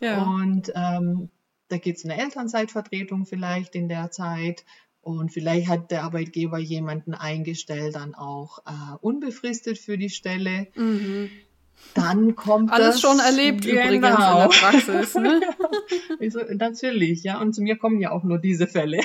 Ja. 0.00 0.24
Und 0.24 0.72
ähm, 0.74 1.30
da 1.68 1.78
gibt's 1.78 2.04
eine 2.04 2.18
Elternzeitvertretung 2.20 3.26
vielleicht 3.26 3.74
in 3.74 3.88
der 3.88 4.10
Zeit. 4.10 4.64
Und 5.02 5.32
vielleicht 5.32 5.68
hat 5.68 5.90
der 5.92 6.02
Arbeitgeber 6.02 6.58
jemanden 6.58 7.14
eingestellt, 7.14 7.94
dann 7.94 8.14
auch 8.16 8.58
äh, 8.66 8.96
unbefristet 9.00 9.78
für 9.78 9.96
die 9.98 10.10
Stelle. 10.10 10.66
Mhm. 10.74 11.30
Dann 11.94 12.34
kommt 12.34 12.72
Alles 12.72 12.96
das, 12.96 13.00
schon 13.00 13.20
erlebt 13.20 13.64
übrigens 13.64 13.94
in 13.94 14.00
der 14.02 14.10
Genau. 14.10 14.48
Praxis, 14.48 15.14
ne? 15.14 15.40
Also, 16.20 16.40
natürlich, 16.54 17.22
ja. 17.22 17.40
Und 17.40 17.54
zu 17.54 17.62
mir 17.62 17.76
kommen 17.76 18.00
ja 18.00 18.10
auch 18.10 18.24
nur 18.24 18.38
diese 18.38 18.66
Fälle, 18.66 19.00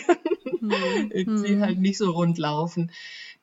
Mhm. 0.59 1.09
die 1.13 1.25
Mhm. 1.55 1.61
halt 1.61 1.79
nicht 1.79 1.97
so 1.97 2.11
rund 2.11 2.37
laufen. 2.37 2.91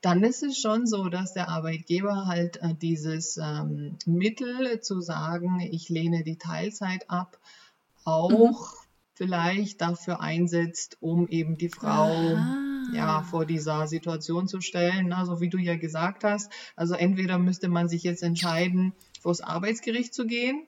Dann 0.00 0.22
ist 0.24 0.42
es 0.42 0.58
schon 0.58 0.86
so, 0.86 1.08
dass 1.08 1.34
der 1.34 1.48
Arbeitgeber 1.48 2.26
halt 2.26 2.56
äh, 2.62 2.74
dieses 2.74 3.36
ähm, 3.36 3.96
Mittel 4.06 4.80
zu 4.80 5.00
sagen, 5.00 5.60
ich 5.60 5.88
lehne 5.88 6.24
die 6.24 6.38
Teilzeit 6.38 7.08
ab, 7.08 7.38
auch 8.04 8.30
Mhm. 8.30 8.87
Vielleicht 9.18 9.80
dafür 9.82 10.20
einsetzt, 10.20 10.96
um 11.00 11.26
eben 11.28 11.56
die 11.58 11.68
Frau 11.68 12.36
Aha. 12.36 12.92
ja 12.94 13.22
vor 13.22 13.44
dieser 13.44 13.86
Situation 13.86 14.48
zu 14.48 14.60
stellen. 14.62 15.12
Also 15.12 15.40
wie 15.40 15.50
du 15.50 15.58
ja 15.58 15.76
gesagt 15.76 16.24
hast, 16.24 16.50
also 16.76 16.94
entweder 16.94 17.38
müsste 17.38 17.68
man 17.68 17.88
sich 17.88 18.02
jetzt 18.04 18.22
entscheiden, 18.22 18.94
vors 19.20 19.40
Arbeitsgericht 19.42 20.14
zu 20.14 20.26
gehen. 20.26 20.66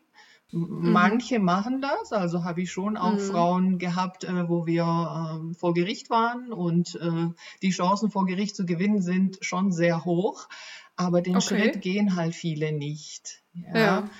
M- 0.52 0.66
Manche 0.92 1.38
machen 1.38 1.80
das, 1.80 2.12
also 2.12 2.42
habe 2.44 2.62
ich 2.62 2.72
schon 2.72 2.96
auch 2.96 3.12
Mhm. 3.14 3.18
Frauen 3.20 3.78
gehabt, 3.78 4.24
äh, 4.24 4.48
wo 4.48 4.66
wir 4.66 4.82
ähm, 4.84 5.54
vor 5.54 5.72
Gericht 5.74 6.10
waren 6.10 6.52
und 6.52 6.96
äh, 6.96 7.28
die 7.62 7.70
Chancen 7.70 8.10
vor 8.10 8.26
Gericht 8.26 8.56
zu 8.56 8.66
gewinnen 8.66 9.00
sind 9.00 9.38
schon 9.42 9.70
sehr 9.70 10.04
hoch, 10.04 10.48
aber 10.96 11.22
den 11.22 11.36
Okay. 11.36 11.70
Schritt 11.70 11.80
gehen 11.82 12.16
halt 12.16 12.34
viele 12.34 12.72
nicht. 12.72 13.42
Ja. 13.54 14.10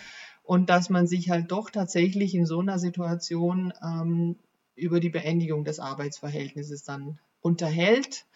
Und 0.51 0.69
dass 0.69 0.91
man 0.91 1.07
sich 1.07 1.31
halt 1.31 1.53
doch 1.53 1.71
tatsächlich 1.71 2.35
in 2.35 2.45
so 2.45 2.59
einer 2.59 2.81
Situation 2.81 3.73
ähm, 3.85 4.35
über 4.75 4.99
die 4.99 5.09
Beendigung 5.09 5.63
des 5.63 5.79
Arbeitsverhältnisses 5.79 6.83
dann 6.83 7.21
unterhält 7.41 8.27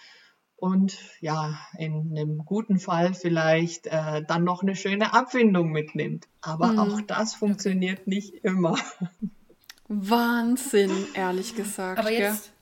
und 0.54 0.96
ja, 1.20 1.58
in 1.76 2.16
einem 2.16 2.44
guten 2.44 2.78
Fall 2.78 3.14
vielleicht 3.14 3.88
äh, 3.88 4.22
dann 4.28 4.44
noch 4.44 4.62
eine 4.62 4.76
schöne 4.76 5.12
Abfindung 5.12 5.72
mitnimmt. 5.72 6.28
Aber 6.40 6.74
Mhm. 6.74 6.78
auch 6.78 7.00
das 7.00 7.34
funktioniert 7.34 8.06
nicht 8.06 8.32
immer. 8.44 8.78
Wahnsinn, 9.88 10.92
ehrlich 11.14 11.56
gesagt. 11.56 11.98
Aber 11.98 12.12
jetzt, 12.12 12.52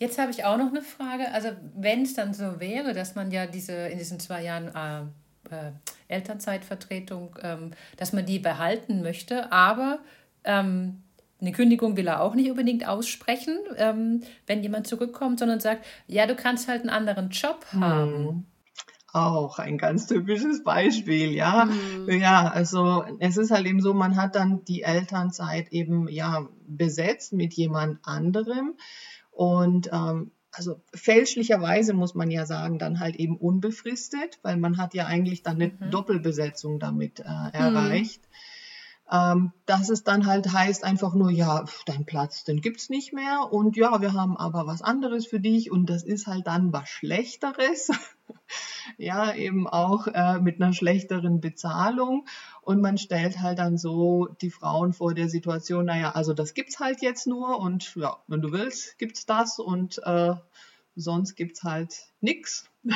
jetzt 0.00 0.18
habe 0.18 0.32
ich 0.32 0.44
auch 0.44 0.58
noch 0.58 0.70
eine 0.70 0.82
Frage. 0.82 1.30
Also 1.30 1.50
wenn 1.76 2.02
es 2.02 2.14
dann 2.14 2.34
so 2.34 2.58
wäre, 2.58 2.92
dass 2.92 3.14
man 3.14 3.30
ja 3.30 3.46
diese 3.46 3.72
in 3.72 3.98
diesen 3.98 4.18
zwei 4.18 4.42
Jahren 4.42 4.66
äh, 4.74 5.08
äh, 5.50 5.72
Elternzeitvertretung, 6.08 7.38
ähm, 7.42 7.72
dass 7.96 8.12
man 8.12 8.26
die 8.26 8.38
behalten 8.38 9.02
möchte, 9.02 9.52
aber 9.52 10.00
ähm, 10.44 11.02
eine 11.40 11.52
Kündigung 11.52 11.96
will 11.96 12.06
er 12.06 12.20
auch 12.20 12.34
nicht 12.34 12.50
unbedingt 12.50 12.86
aussprechen, 12.86 13.58
ähm, 13.76 14.22
wenn 14.46 14.62
jemand 14.62 14.86
zurückkommt, 14.86 15.38
sondern 15.38 15.60
sagt, 15.60 15.86
ja, 16.06 16.26
du 16.26 16.36
kannst 16.36 16.68
halt 16.68 16.82
einen 16.82 16.90
anderen 16.90 17.30
Job 17.30 17.64
haben. 17.72 18.28
Hm. 18.28 18.46
Auch 19.12 19.58
ein 19.58 19.76
ganz 19.76 20.06
typisches 20.06 20.62
Beispiel, 20.62 21.32
ja. 21.32 21.64
Mhm. 21.64 22.20
Ja, 22.20 22.48
also 22.48 23.04
es 23.18 23.36
ist 23.36 23.50
halt 23.50 23.66
eben 23.66 23.80
so, 23.80 23.92
man 23.92 24.16
hat 24.16 24.36
dann 24.36 24.64
die 24.64 24.82
Elternzeit 24.82 25.72
eben 25.72 26.06
ja 26.08 26.46
besetzt 26.68 27.32
mit 27.32 27.54
jemand 27.54 27.98
anderem 28.04 28.76
und 29.32 29.90
ähm, 29.92 30.30
also 30.52 30.80
fälschlicherweise 30.94 31.92
muss 31.94 32.14
man 32.14 32.30
ja 32.30 32.46
sagen, 32.46 32.78
dann 32.78 33.00
halt 33.00 33.16
eben 33.16 33.36
unbefristet, 33.36 34.38
weil 34.42 34.56
man 34.56 34.78
hat 34.78 34.94
ja 34.94 35.06
eigentlich 35.06 35.42
dann 35.42 35.56
eine 35.56 35.72
Mhm. 35.78 35.90
Doppelbesetzung 35.90 36.78
damit 36.78 37.20
äh, 37.20 37.24
erreicht. 37.52 38.20
Ähm, 39.12 39.52
dass 39.66 39.88
es 39.88 40.04
dann 40.04 40.26
halt 40.26 40.52
heißt 40.52 40.84
einfach 40.84 41.14
nur, 41.14 41.30
ja, 41.30 41.64
dein 41.86 42.06
Platz, 42.06 42.44
den 42.44 42.60
gibt's 42.60 42.90
nicht 42.90 43.12
mehr 43.12 43.52
und 43.52 43.76
ja, 43.76 44.00
wir 44.00 44.12
haben 44.12 44.36
aber 44.36 44.66
was 44.66 44.82
anderes 44.82 45.26
für 45.26 45.40
dich 45.40 45.70
und 45.70 45.90
das 45.90 46.04
ist 46.04 46.28
halt 46.28 46.46
dann 46.46 46.72
was 46.72 46.88
Schlechteres. 46.88 47.90
ja, 48.98 49.34
eben 49.34 49.66
auch 49.66 50.06
äh, 50.06 50.38
mit 50.38 50.60
einer 50.60 50.72
schlechteren 50.72 51.40
Bezahlung 51.40 52.26
und 52.62 52.80
man 52.80 52.98
stellt 52.98 53.40
halt 53.40 53.58
dann 53.58 53.78
so 53.78 54.28
die 54.40 54.50
Frauen 54.50 54.92
vor 54.92 55.12
der 55.14 55.28
Situation, 55.28 55.86
naja, 55.86 56.12
also 56.12 56.32
das 56.32 56.54
gibt's 56.54 56.78
halt 56.78 57.02
jetzt 57.02 57.26
nur 57.26 57.58
und 57.58 57.96
ja, 57.96 58.18
wenn 58.28 58.40
du 58.40 58.52
willst, 58.52 58.96
gibt's 58.98 59.26
das 59.26 59.58
und 59.58 60.00
äh, 60.04 60.34
sonst 60.94 61.34
gibt's 61.34 61.64
halt 61.64 61.94
nix. 62.20 62.68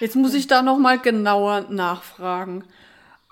Jetzt 0.00 0.16
muss 0.16 0.34
ich 0.34 0.46
da 0.46 0.62
noch 0.62 0.78
mal 0.78 0.98
genauer 0.98 1.62
nachfragen. 1.70 2.64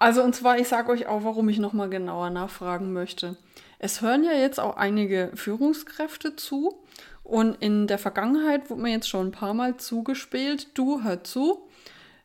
Also 0.02 0.24
und 0.24 0.34
zwar, 0.34 0.58
ich 0.58 0.66
sage 0.66 0.90
euch 0.90 1.06
auch, 1.06 1.22
warum 1.22 1.48
ich 1.48 1.60
noch 1.60 1.72
mal 1.72 1.88
genauer 1.88 2.30
nachfragen 2.30 2.92
möchte. 2.92 3.36
Es 3.78 4.00
hören 4.00 4.24
ja 4.24 4.32
jetzt 4.32 4.58
auch 4.58 4.76
einige 4.76 5.30
Führungskräfte 5.36 6.34
zu 6.34 6.82
und 7.22 7.54
in 7.62 7.86
der 7.86 7.98
Vergangenheit 7.98 8.68
wurde 8.68 8.82
mir 8.82 8.90
jetzt 8.90 9.08
schon 9.08 9.28
ein 9.28 9.32
paar 9.32 9.54
Mal 9.54 9.76
zugespielt, 9.76 10.76
du 10.76 11.04
hör 11.04 11.22
zu, 11.22 11.68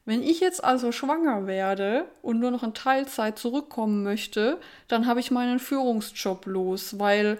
wenn 0.05 0.23
ich 0.23 0.39
jetzt 0.39 0.63
also 0.63 0.91
schwanger 0.91 1.45
werde 1.45 2.05
und 2.23 2.39
nur 2.39 2.49
noch 2.49 2.63
in 2.63 2.73
Teilzeit 2.73 3.37
zurückkommen 3.37 4.01
möchte, 4.01 4.59
dann 4.87 5.05
habe 5.05 5.19
ich 5.19 5.29
meinen 5.29 5.59
Führungsjob 5.59 6.47
los, 6.47 6.97
weil 6.97 7.37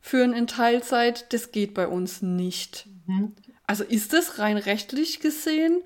Führen 0.00 0.32
in 0.32 0.48
Teilzeit, 0.48 1.32
das 1.32 1.52
geht 1.52 1.74
bei 1.74 1.86
uns 1.86 2.22
nicht. 2.22 2.88
Mhm. 3.06 3.36
Also 3.68 3.84
ist 3.84 4.12
das 4.12 4.40
rein 4.40 4.56
rechtlich 4.56 5.20
gesehen 5.20 5.80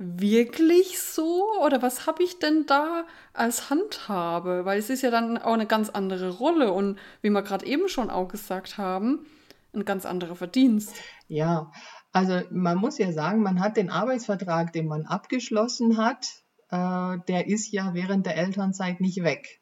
wirklich 0.00 0.98
so? 0.98 1.44
Oder 1.62 1.82
was 1.82 2.06
habe 2.06 2.22
ich 2.22 2.38
denn 2.38 2.64
da 2.66 3.04
als 3.34 3.68
Handhabe? 3.68 4.64
Weil 4.64 4.78
es 4.78 4.88
ist 4.88 5.02
ja 5.02 5.10
dann 5.10 5.36
auch 5.36 5.52
eine 5.52 5.66
ganz 5.66 5.90
andere 5.90 6.30
Rolle 6.30 6.72
und 6.72 6.98
wie 7.20 7.30
wir 7.30 7.42
gerade 7.42 7.66
eben 7.66 7.88
schon 7.88 8.08
auch 8.10 8.28
gesagt 8.28 8.78
haben, 8.78 9.26
ein 9.74 9.84
ganz 9.84 10.06
anderer 10.06 10.34
Verdienst. 10.36 10.94
Ja, 11.28 11.70
also 12.12 12.40
man 12.50 12.78
muss 12.78 12.98
ja 12.98 13.12
sagen, 13.12 13.42
man 13.42 13.60
hat 13.60 13.76
den 13.76 13.90
Arbeitsvertrag, 13.90 14.72
den 14.72 14.86
man 14.86 15.04
abgeschlossen 15.04 15.98
hat, 15.98 16.26
äh, 16.70 17.18
der 17.28 17.46
ist 17.46 17.70
ja 17.70 17.92
während 17.92 18.24
der 18.26 18.36
Elternzeit 18.36 19.00
nicht 19.00 19.22
weg. 19.22 19.60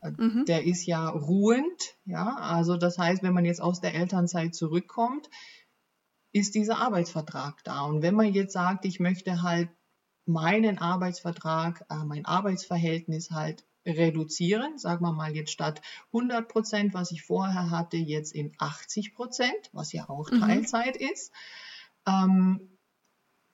Äh, 0.00 0.12
Mhm. 0.16 0.44
Der 0.46 0.64
ist 0.64 0.86
ja 0.86 1.08
ruhend, 1.08 1.96
ja. 2.04 2.36
Also 2.36 2.76
das 2.76 2.98
heißt, 2.98 3.22
wenn 3.24 3.34
man 3.34 3.44
jetzt 3.44 3.60
aus 3.60 3.80
der 3.80 3.94
Elternzeit 3.94 4.54
zurückkommt, 4.54 5.28
ist 6.32 6.54
dieser 6.54 6.78
Arbeitsvertrag 6.78 7.62
da. 7.64 7.82
Und 7.82 8.02
wenn 8.02 8.14
man 8.14 8.32
jetzt 8.32 8.52
sagt, 8.52 8.84
ich 8.84 9.00
möchte 9.00 9.42
halt 9.42 9.70
meinen 10.26 10.78
Arbeitsvertrag, 10.78 11.84
äh, 11.90 12.04
mein 12.04 12.26
Arbeitsverhältnis 12.26 13.30
halt 13.30 13.64
reduzieren, 13.86 14.78
sagen 14.78 15.04
wir 15.04 15.12
mal 15.12 15.34
jetzt 15.34 15.52
statt 15.52 15.80
100 16.12 16.48
Prozent, 16.48 16.94
was 16.94 17.12
ich 17.12 17.22
vorher 17.22 17.70
hatte, 17.70 17.96
jetzt 17.96 18.32
in 18.34 18.52
80 18.58 19.14
Prozent, 19.14 19.70
was 19.72 19.92
ja 19.92 20.08
auch 20.08 20.30
Mhm. 20.30 20.40
Teilzeit 20.40 20.96
ist, 20.96 21.32
ähm, 22.06 22.78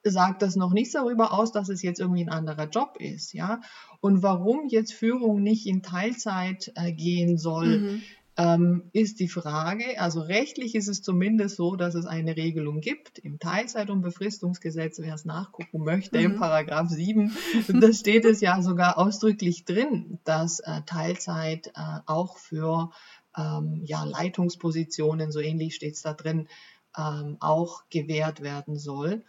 sagt 0.04 0.42
das 0.42 0.56
noch 0.56 0.72
nichts 0.72 0.92
darüber 0.94 1.32
aus, 1.32 1.52
dass 1.52 1.68
es 1.68 1.82
jetzt 1.82 2.00
irgendwie 2.00 2.24
ein 2.24 2.28
anderer 2.30 2.68
Job 2.68 2.96
ist, 2.98 3.32
ja. 3.34 3.60
Und 4.00 4.22
warum 4.22 4.68
jetzt 4.68 4.92
Führung 4.94 5.42
nicht 5.42 5.66
in 5.66 5.82
Teilzeit 5.82 6.72
äh, 6.74 6.92
gehen 6.92 7.38
soll, 7.38 7.78
Mhm. 7.78 8.02
Ähm, 8.36 8.90
ist 8.92 9.20
die 9.20 9.28
Frage. 9.28 10.00
Also 10.00 10.20
rechtlich 10.20 10.74
ist 10.74 10.88
es 10.88 11.02
zumindest 11.02 11.56
so, 11.56 11.76
dass 11.76 11.94
es 11.94 12.06
eine 12.06 12.36
Regelung 12.36 12.80
gibt 12.80 13.18
im 13.18 13.38
Teilzeit- 13.38 13.90
und 13.90 14.00
Befristungsgesetz, 14.00 14.98
wer 15.00 15.14
es 15.14 15.24
nachgucken 15.24 15.84
möchte, 15.84 16.18
im 16.18 16.32
Mhm. 16.32 16.38
Paragraph 16.38 16.88
7, 16.88 17.32
da 17.80 17.92
steht 17.92 18.24
es 18.24 18.40
ja 18.40 18.62
sogar 18.62 18.98
ausdrücklich 18.98 19.64
drin, 19.64 20.18
dass 20.24 20.60
äh, 20.60 20.80
Teilzeit 20.86 21.68
äh, 21.68 22.00
auch 22.06 22.38
für 22.38 22.90
ähm, 23.36 23.82
ja, 23.84 24.04
Leitungspositionen, 24.04 25.30
so 25.30 25.40
ähnlich 25.40 25.74
steht 25.74 25.94
es 25.94 26.02
da 26.02 26.14
drin, 26.14 26.48
ähm, 26.96 27.36
auch 27.40 27.82
gewährt 27.90 28.40
werden 28.40 28.78
soll. 28.78 29.24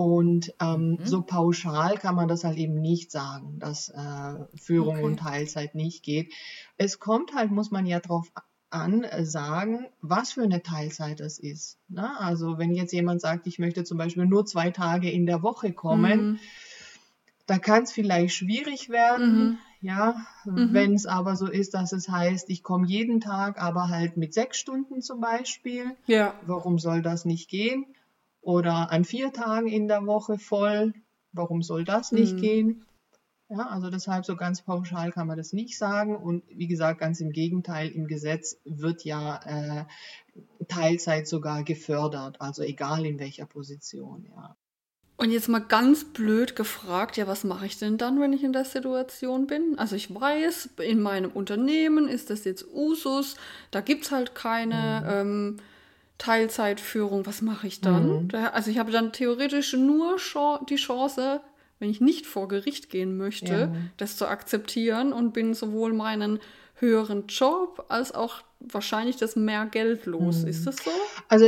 Und 0.00 0.54
ähm, 0.62 0.92
Mhm. 0.92 1.04
so 1.04 1.20
pauschal 1.20 1.98
kann 1.98 2.14
man 2.14 2.26
das 2.26 2.42
halt 2.44 2.56
eben 2.56 2.80
nicht 2.80 3.10
sagen, 3.10 3.58
dass 3.58 3.90
äh, 3.90 4.34
Führung 4.56 4.94
Okay. 4.96 5.04
und 5.04 5.18
Teilzeit 5.18 5.74
nicht 5.74 6.02
geht. 6.02 6.32
Es 6.78 6.98
kommt 6.98 7.34
halt, 7.34 7.50
muss 7.50 7.70
man 7.70 7.84
ja 7.84 8.00
drauf 8.00 8.32
an, 8.70 9.04
äh, 9.04 9.26
sagen, 9.26 9.88
was 10.00 10.32
für 10.32 10.42
eine 10.42 10.62
Teilzeit 10.62 11.20
es 11.20 11.38
ist. 11.38 11.76
Ne? 11.88 12.18
Also 12.18 12.56
wenn 12.56 12.72
jetzt 12.72 12.92
jemand 12.94 13.20
sagt, 13.20 13.46
ich 13.46 13.58
möchte 13.58 13.84
zum 13.84 13.98
Beispiel 13.98 14.24
nur 14.24 14.46
zwei 14.46 14.70
Tage 14.70 15.10
in 15.10 15.26
der 15.26 15.42
Woche 15.42 15.72
kommen, 15.72 16.20
Mhm. 16.32 16.38
Da 17.46 17.58
kann 17.58 17.82
es 17.82 17.90
vielleicht 17.90 18.32
schwierig 18.36 18.90
werden, 18.90 19.48
mhm. 19.48 19.58
ja, 19.80 20.14
mhm. 20.44 20.72
wenn 20.72 20.94
es 20.94 21.04
aber 21.04 21.34
so 21.34 21.48
ist, 21.48 21.74
dass 21.74 21.90
es 21.92 22.08
heißt, 22.08 22.48
ich 22.48 22.62
komme 22.62 22.86
jeden 22.86 23.20
Tag, 23.20 23.60
aber 23.60 23.88
halt 23.88 24.16
mit 24.16 24.32
sechs 24.34 24.56
Stunden 24.58 25.02
zum 25.02 25.20
Beispiel. 25.20 25.96
Ja. 26.06 26.32
Warum 26.46 26.78
soll 26.78 27.02
das 27.02 27.24
nicht 27.24 27.50
gehen? 27.50 27.86
Oder 28.40 28.90
an 28.90 29.04
vier 29.04 29.32
Tagen 29.32 29.68
in 29.68 29.88
der 29.88 30.06
Woche 30.06 30.38
voll. 30.38 30.94
Warum 31.32 31.62
soll 31.62 31.84
das 31.84 32.12
nicht 32.12 32.34
mhm. 32.34 32.40
gehen? 32.40 32.86
Ja, 33.50 33.66
also 33.66 33.90
deshalb 33.90 34.24
so 34.24 34.36
ganz 34.36 34.62
pauschal 34.62 35.10
kann 35.10 35.26
man 35.26 35.36
das 35.36 35.52
nicht 35.52 35.76
sagen. 35.76 36.16
Und 36.16 36.44
wie 36.48 36.68
gesagt, 36.68 37.00
ganz 37.00 37.20
im 37.20 37.32
Gegenteil, 37.32 37.88
im 37.88 38.06
Gesetz 38.06 38.56
wird 38.64 39.04
ja 39.04 39.40
äh, 39.44 39.84
Teilzeit 40.68 41.26
sogar 41.26 41.64
gefördert, 41.64 42.40
also 42.40 42.62
egal 42.62 43.04
in 43.04 43.18
welcher 43.18 43.46
Position, 43.46 44.24
ja. 44.30 44.56
Und 45.16 45.32
jetzt 45.32 45.48
mal 45.48 45.58
ganz 45.58 46.04
blöd 46.04 46.56
gefragt, 46.56 47.18
ja, 47.18 47.26
was 47.26 47.44
mache 47.44 47.66
ich 47.66 47.78
denn 47.78 47.98
dann, 47.98 48.20
wenn 48.20 48.32
ich 48.32 48.42
in 48.42 48.54
der 48.54 48.64
Situation 48.64 49.46
bin? 49.46 49.78
Also 49.78 49.94
ich 49.94 50.14
weiß, 50.14 50.70
in 50.82 51.02
meinem 51.02 51.30
Unternehmen 51.30 52.08
ist 52.08 52.30
das 52.30 52.44
jetzt 52.44 52.64
Usus, 52.72 53.36
da 53.70 53.82
gibt 53.82 54.04
es 54.04 54.12
halt 54.12 54.34
keine 54.34 55.02
mhm. 55.02 55.10
ähm, 55.10 55.56
Teilzeitführung, 56.20 57.24
was 57.24 57.40
mache 57.40 57.66
ich 57.66 57.80
dann? 57.80 58.26
Mhm. 58.26 58.28
also 58.52 58.70
ich 58.70 58.78
habe 58.78 58.92
dann 58.92 59.12
theoretisch 59.12 59.72
nur 59.72 60.18
die 60.68 60.76
Chance, 60.76 61.40
wenn 61.78 61.88
ich 61.88 62.02
nicht 62.02 62.26
vor 62.26 62.46
Gericht 62.46 62.90
gehen 62.90 63.16
möchte, 63.16 63.52
ja. 63.52 63.72
das 63.96 64.18
zu 64.18 64.28
akzeptieren 64.28 65.14
und 65.14 65.32
bin 65.32 65.54
sowohl 65.54 65.94
meinen 65.94 66.38
höheren 66.74 67.26
Job 67.26 67.86
als 67.88 68.12
auch 68.12 68.42
wahrscheinlich 68.60 69.16
das 69.16 69.34
mehr 69.34 69.64
Geld 69.64 70.04
los. 70.04 70.42
Mhm. 70.42 70.48
Ist 70.48 70.66
das 70.66 70.76
so? 70.76 70.90
Also 71.28 71.46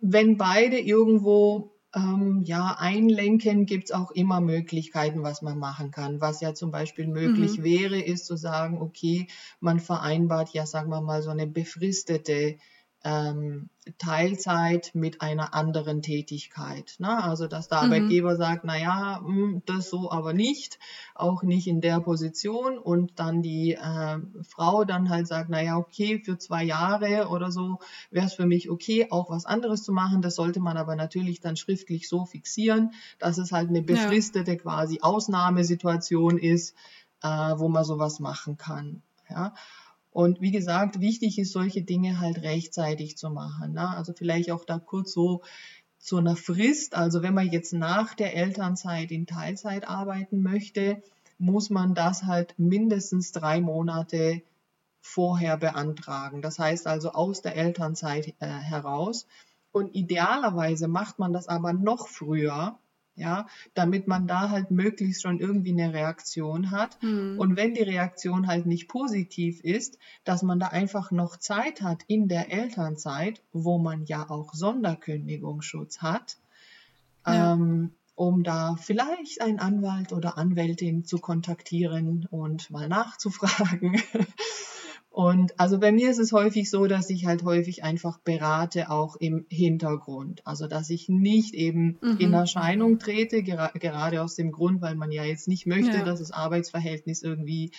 wenn 0.00 0.36
beide 0.36 0.78
irgendwo 0.78 1.72
ähm, 1.96 2.42
ja, 2.44 2.76
einlenken, 2.78 3.64
gibt 3.64 3.84
es 3.86 3.92
auch 3.92 4.10
immer 4.10 4.42
Möglichkeiten, 4.42 5.22
was 5.22 5.40
man 5.40 5.58
machen 5.58 5.90
kann. 5.90 6.20
Was 6.20 6.42
ja 6.42 6.52
zum 6.52 6.70
Beispiel 6.70 7.06
möglich 7.06 7.58
mhm. 7.58 7.64
wäre, 7.64 7.98
ist 7.98 8.26
zu 8.26 8.36
sagen, 8.36 8.82
okay, 8.82 9.28
man 9.60 9.80
vereinbart 9.80 10.50
ja, 10.50 10.66
sagen 10.66 10.90
wir 10.90 11.00
mal, 11.00 11.22
so 11.22 11.30
eine 11.30 11.46
befristete 11.46 12.58
ähm, 13.04 13.70
Teilzeit 13.96 14.90
mit 14.94 15.22
einer 15.22 15.54
anderen 15.54 16.02
Tätigkeit. 16.02 16.96
Ne? 16.98 17.22
Also 17.22 17.46
dass 17.46 17.68
der 17.68 17.78
mhm. 17.78 17.84
Arbeitgeber 17.84 18.36
sagt, 18.36 18.64
naja, 18.64 19.20
hm, 19.24 19.62
das 19.66 19.88
so 19.88 20.10
aber 20.10 20.32
nicht, 20.32 20.78
auch 21.14 21.42
nicht 21.42 21.66
in 21.66 21.80
der 21.80 22.00
Position 22.00 22.76
und 22.76 23.18
dann 23.18 23.40
die 23.40 23.74
äh, 23.74 24.18
Frau 24.42 24.84
dann 24.84 25.08
halt 25.08 25.26
sagt, 25.26 25.48
naja, 25.48 25.76
okay, 25.76 26.20
für 26.22 26.38
zwei 26.38 26.64
Jahre 26.64 27.28
oder 27.28 27.50
so 27.50 27.78
wäre 28.10 28.26
es 28.26 28.34
für 28.34 28.46
mich 28.46 28.68
okay, 28.68 29.06
auch 29.10 29.30
was 29.30 29.46
anderes 29.46 29.84
zu 29.84 29.92
machen. 29.92 30.20
Das 30.20 30.34
sollte 30.34 30.60
man 30.60 30.76
aber 30.76 30.96
natürlich 30.96 31.40
dann 31.40 31.56
schriftlich 31.56 32.08
so 32.08 32.26
fixieren, 32.26 32.92
dass 33.18 33.38
es 33.38 33.52
halt 33.52 33.68
eine 33.68 33.82
befristete 33.82 34.52
ja. 34.52 34.58
quasi 34.58 34.98
Ausnahmesituation 35.00 36.36
ist, 36.36 36.74
äh, 37.22 37.28
wo 37.28 37.68
man 37.68 37.84
sowas 37.84 38.20
machen 38.20 38.58
kann. 38.58 39.02
Ja. 39.30 39.54
Und 40.18 40.40
wie 40.40 40.50
gesagt, 40.50 40.98
wichtig 40.98 41.38
ist, 41.38 41.52
solche 41.52 41.82
Dinge 41.82 42.18
halt 42.18 42.42
rechtzeitig 42.42 43.16
zu 43.16 43.30
machen. 43.30 43.74
Ne? 43.74 43.88
Also 43.88 44.12
vielleicht 44.12 44.50
auch 44.50 44.64
da 44.64 44.80
kurz 44.80 45.12
so 45.12 45.42
zu 46.00 46.16
einer 46.16 46.34
Frist. 46.34 46.96
Also 46.96 47.22
wenn 47.22 47.34
man 47.34 47.46
jetzt 47.46 47.72
nach 47.72 48.14
der 48.14 48.34
Elternzeit 48.34 49.12
in 49.12 49.28
Teilzeit 49.28 49.86
arbeiten 49.86 50.42
möchte, 50.42 51.04
muss 51.38 51.70
man 51.70 51.94
das 51.94 52.24
halt 52.24 52.58
mindestens 52.58 53.30
drei 53.30 53.60
Monate 53.60 54.42
vorher 55.00 55.56
beantragen. 55.56 56.42
Das 56.42 56.58
heißt 56.58 56.88
also 56.88 57.12
aus 57.12 57.40
der 57.40 57.54
Elternzeit 57.54 58.34
äh, 58.40 58.48
heraus. 58.48 59.28
Und 59.70 59.94
idealerweise 59.94 60.88
macht 60.88 61.20
man 61.20 61.32
das 61.32 61.46
aber 61.46 61.72
noch 61.72 62.08
früher, 62.08 62.76
ja, 63.18 63.46
damit 63.74 64.06
man 64.06 64.26
da 64.26 64.50
halt 64.50 64.70
möglichst 64.70 65.22
schon 65.22 65.40
irgendwie 65.40 65.72
eine 65.72 65.92
Reaktion 65.92 66.70
hat. 66.70 67.02
Mhm. 67.02 67.38
Und 67.38 67.56
wenn 67.56 67.74
die 67.74 67.82
Reaktion 67.82 68.46
halt 68.46 68.66
nicht 68.66 68.88
positiv 68.88 69.60
ist, 69.62 69.98
dass 70.24 70.42
man 70.42 70.58
da 70.60 70.68
einfach 70.68 71.10
noch 71.10 71.36
Zeit 71.36 71.82
hat 71.82 72.04
in 72.06 72.28
der 72.28 72.52
Elternzeit, 72.52 73.42
wo 73.52 73.78
man 73.78 74.04
ja 74.04 74.28
auch 74.30 74.54
Sonderkündigungsschutz 74.54 75.98
hat, 75.98 76.38
ja. 77.26 77.54
ähm, 77.54 77.92
um 78.14 78.42
da 78.42 78.76
vielleicht 78.76 79.40
einen 79.40 79.60
Anwalt 79.60 80.12
oder 80.12 80.38
Anwältin 80.38 81.04
zu 81.04 81.18
kontaktieren 81.18 82.26
und 82.30 82.70
mal 82.70 82.88
nachzufragen. 82.88 84.00
Und 85.18 85.58
also 85.58 85.80
bei 85.80 85.90
mir 85.90 86.12
ist 86.12 86.20
es 86.20 86.30
häufig 86.30 86.70
so, 86.70 86.86
dass 86.86 87.10
ich 87.10 87.26
halt 87.26 87.42
häufig 87.42 87.82
einfach 87.82 88.18
berate, 88.20 88.88
auch 88.88 89.16
im 89.16 89.46
Hintergrund. 89.50 90.46
Also 90.46 90.68
dass 90.68 90.90
ich 90.90 91.08
nicht 91.08 91.54
eben 91.54 91.98
mhm. 92.00 92.18
in 92.20 92.32
Erscheinung 92.32 93.00
trete, 93.00 93.42
gera 93.42 93.72
gerade 93.74 94.22
aus 94.22 94.36
dem 94.36 94.52
Grund, 94.52 94.80
weil 94.80 94.94
man 94.94 95.10
ja 95.10 95.24
jetzt 95.24 95.48
nicht 95.48 95.66
möchte, 95.66 95.96
ja. 95.96 96.04
dass 96.04 96.20
das 96.20 96.30
Arbeitsverhältnis 96.30 97.24
irgendwie 97.24 97.72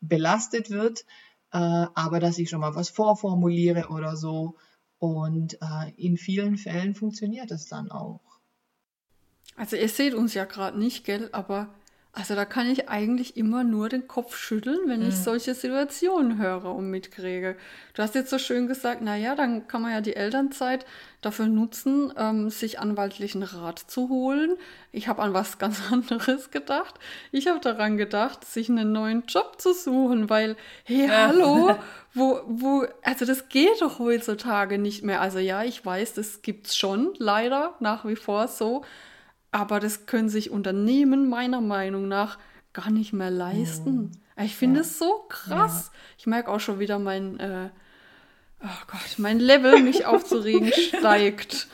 belastet 0.00 0.70
wird, 0.70 1.04
äh, 1.52 1.58
aber 1.58 2.18
dass 2.18 2.38
ich 2.38 2.48
schon 2.48 2.60
mal 2.60 2.74
was 2.74 2.88
vorformuliere 2.88 3.88
oder 3.90 4.16
so. 4.16 4.56
Und 4.96 5.58
äh, 5.60 5.92
in 5.98 6.16
vielen 6.16 6.56
Fällen 6.56 6.94
funktioniert 6.94 7.50
es 7.50 7.66
dann 7.66 7.90
auch. 7.90 8.22
Also 9.54 9.76
ihr 9.76 9.90
seht 9.90 10.14
uns 10.14 10.32
ja 10.32 10.46
gerade 10.46 10.78
nicht, 10.78 11.04
gell, 11.04 11.28
aber 11.32 11.74
also 12.16 12.34
da 12.34 12.46
kann 12.46 12.70
ich 12.70 12.88
eigentlich 12.88 13.36
immer 13.36 13.62
nur 13.62 13.90
den 13.90 14.08
Kopf 14.08 14.38
schütteln, 14.38 14.78
wenn 14.86 15.00
mhm. 15.00 15.08
ich 15.08 15.16
solche 15.16 15.54
Situationen 15.54 16.38
höre 16.38 16.74
und 16.74 16.88
mitkriege. 16.88 17.56
Du 17.92 18.02
hast 18.02 18.14
jetzt 18.14 18.30
so 18.30 18.38
schön 18.38 18.68
gesagt, 18.68 19.02
naja, 19.02 19.34
dann 19.34 19.68
kann 19.68 19.82
man 19.82 19.92
ja 19.92 20.00
die 20.00 20.16
Elternzeit 20.16 20.86
dafür 21.20 21.46
nutzen, 21.46 22.14
ähm, 22.16 22.48
sich 22.48 22.80
anwaltlichen 22.80 23.42
Rat 23.42 23.78
zu 23.78 24.08
holen. 24.08 24.56
Ich 24.92 25.08
habe 25.08 25.20
an 25.20 25.34
was 25.34 25.58
ganz 25.58 25.92
anderes 25.92 26.50
gedacht. 26.50 26.94
Ich 27.32 27.48
habe 27.48 27.60
daran 27.60 27.98
gedacht, 27.98 28.46
sich 28.46 28.70
einen 28.70 28.92
neuen 28.92 29.24
Job 29.28 29.60
zu 29.60 29.74
suchen, 29.74 30.30
weil, 30.30 30.56
hey, 30.84 31.08
ja. 31.08 31.28
hallo, 31.28 31.76
wo, 32.14 32.40
wo, 32.46 32.86
also 33.02 33.26
das 33.26 33.50
geht 33.50 33.82
doch 33.82 33.98
heutzutage 33.98 34.78
nicht 34.78 35.04
mehr. 35.04 35.20
Also 35.20 35.38
ja, 35.38 35.64
ich 35.64 35.84
weiß, 35.84 36.14
das 36.14 36.40
gibt's 36.40 36.78
schon, 36.78 37.12
leider, 37.18 37.74
nach 37.80 38.06
wie 38.06 38.16
vor 38.16 38.48
so. 38.48 38.84
Aber 39.56 39.80
das 39.80 40.04
können 40.04 40.28
sich 40.28 40.50
Unternehmen 40.50 41.30
meiner 41.30 41.62
Meinung 41.62 42.08
nach 42.08 42.38
gar 42.74 42.90
nicht 42.90 43.14
mehr 43.14 43.30
leisten. 43.30 44.12
Mhm. 44.36 44.44
Ich 44.44 44.54
finde 44.54 44.80
es 44.80 44.98
so 44.98 45.24
krass. 45.30 45.90
Ja. 45.94 45.98
Ich 46.18 46.26
merke 46.26 46.50
auch 46.50 46.60
schon 46.60 46.78
wieder 46.78 46.98
mein, 46.98 47.40
äh, 47.40 47.70
oh 48.62 48.82
Gott, 48.86 49.14
mein 49.16 49.40
Level, 49.40 49.80
mich 49.80 50.04
aufzuregen, 50.04 50.70
steigt. 50.98 51.68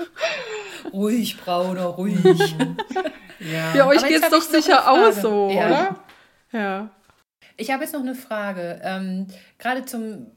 Ruhig, 0.93 1.41
Brauner, 1.41 1.87
ruhig. 1.87 2.23
ja. 3.41 3.75
ja, 3.75 3.87
euch 3.89 4.07
geht 4.07 4.23
es 4.23 4.31
doch 4.31 4.43
sicher 4.43 4.89
auch 4.89 5.11
so, 5.11 5.51
ja. 5.51 5.67
oder? 5.67 6.05
Ja. 6.53 6.91
Ich 7.57 7.73
habe 7.73 7.83
jetzt 7.83 7.95
noch 7.95 8.01
eine 8.01 8.15
Frage. 8.15 8.81
Ähm, 8.85 9.27
gerade 9.59 9.85
zum, 9.87 10.29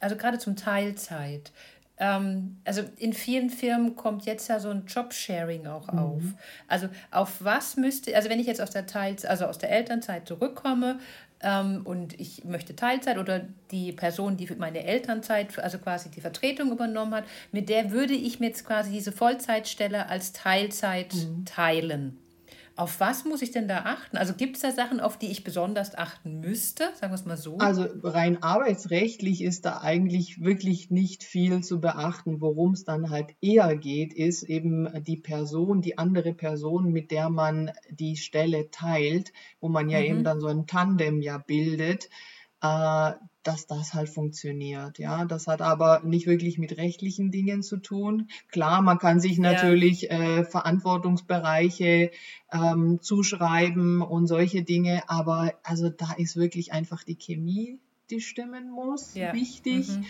also 0.00 0.16
gerade 0.16 0.38
zum 0.38 0.56
Teilzeit 0.56 1.52
ähm, 1.98 2.56
also 2.64 2.82
in 2.98 3.12
vielen 3.12 3.50
Firmen 3.50 3.96
kommt 3.96 4.24
jetzt 4.24 4.48
ja 4.48 4.60
so 4.60 4.70
ein 4.70 4.86
Jobsharing 4.86 5.66
auch 5.66 5.92
mhm. 5.92 5.98
auf. 5.98 6.22
Also 6.68 6.88
auf 7.10 7.42
was 7.42 7.76
müsste, 7.76 8.14
also 8.14 8.28
wenn 8.28 8.40
ich 8.40 8.46
jetzt 8.46 8.60
aus 8.60 8.70
der 8.70 8.86
Teils, 8.86 9.24
also 9.24 9.46
aus 9.46 9.58
der 9.58 9.70
Elternzeit 9.70 10.28
zurückkomme 10.28 11.00
ähm, 11.40 11.82
und 11.84 12.18
ich 12.20 12.44
möchte 12.44 12.76
Teilzeit 12.76 13.18
oder 13.18 13.42
die 13.70 13.92
Person, 13.92 14.36
die 14.36 14.46
für 14.46 14.56
meine 14.56 14.84
Elternzeit, 14.84 15.58
also 15.58 15.78
quasi 15.78 16.10
die 16.10 16.20
Vertretung 16.20 16.70
übernommen 16.70 17.14
hat, 17.14 17.24
mit 17.52 17.68
der 17.68 17.90
würde 17.90 18.14
ich 18.14 18.38
mir 18.38 18.46
jetzt 18.46 18.64
quasi 18.64 18.90
diese 18.90 19.12
Vollzeitstelle 19.12 20.08
als 20.08 20.32
Teilzeit 20.32 21.14
mhm. 21.14 21.44
teilen. 21.44 22.18
Auf 22.78 23.00
was 23.00 23.24
muss 23.24 23.42
ich 23.42 23.50
denn 23.50 23.66
da 23.66 23.78
achten? 23.78 24.16
Also 24.16 24.34
gibt 24.34 24.54
es 24.54 24.62
da 24.62 24.70
Sachen, 24.70 25.00
auf 25.00 25.18
die 25.18 25.26
ich 25.26 25.42
besonders 25.42 25.98
achten 25.98 26.38
müsste? 26.38 26.84
Sagen 26.94 27.10
wir 27.12 27.16
es 27.16 27.24
mal 27.24 27.36
so. 27.36 27.58
Also 27.58 27.86
rein 28.04 28.40
arbeitsrechtlich 28.40 29.42
ist 29.42 29.64
da 29.64 29.80
eigentlich 29.80 30.42
wirklich 30.42 30.88
nicht 30.88 31.24
viel 31.24 31.64
zu 31.64 31.80
beachten. 31.80 32.40
Worum 32.40 32.74
es 32.74 32.84
dann 32.84 33.10
halt 33.10 33.34
eher 33.40 33.76
geht, 33.76 34.14
ist 34.14 34.44
eben 34.44 34.88
die 35.02 35.16
Person, 35.16 35.82
die 35.82 35.98
andere 35.98 36.34
Person, 36.34 36.92
mit 36.92 37.10
der 37.10 37.30
man 37.30 37.72
die 37.90 38.16
Stelle 38.16 38.70
teilt, 38.70 39.32
wo 39.58 39.68
man 39.68 39.88
ja 39.88 39.98
mhm. 39.98 40.04
eben 40.04 40.24
dann 40.24 40.40
so 40.40 40.46
ein 40.46 40.68
Tandem 40.68 41.20
ja 41.20 41.38
bildet. 41.38 42.08
Äh, 42.62 43.12
dass 43.48 43.66
das 43.66 43.94
halt 43.94 44.10
funktioniert. 44.10 44.98
Ja, 44.98 45.24
das 45.24 45.46
hat 45.46 45.62
aber 45.62 46.02
nicht 46.04 46.26
wirklich 46.26 46.58
mit 46.58 46.76
rechtlichen 46.76 47.30
Dingen 47.30 47.62
zu 47.62 47.78
tun. 47.78 48.28
Klar, 48.48 48.82
man 48.82 48.98
kann 48.98 49.20
sich 49.20 49.38
natürlich 49.38 50.02
ja. 50.02 50.10
äh, 50.40 50.44
Verantwortungsbereiche 50.44 52.10
ähm, 52.52 52.98
zuschreiben 53.00 54.02
und 54.02 54.26
solche 54.26 54.64
Dinge, 54.64 55.02
aber 55.08 55.54
also 55.62 55.88
da 55.88 56.12
ist 56.18 56.36
wirklich 56.36 56.74
einfach 56.74 57.04
die 57.04 57.16
Chemie, 57.16 57.78
die 58.10 58.20
stimmen 58.20 58.70
muss, 58.70 59.14
ja. 59.14 59.32
wichtig. 59.32 59.88
Mhm. 59.88 60.04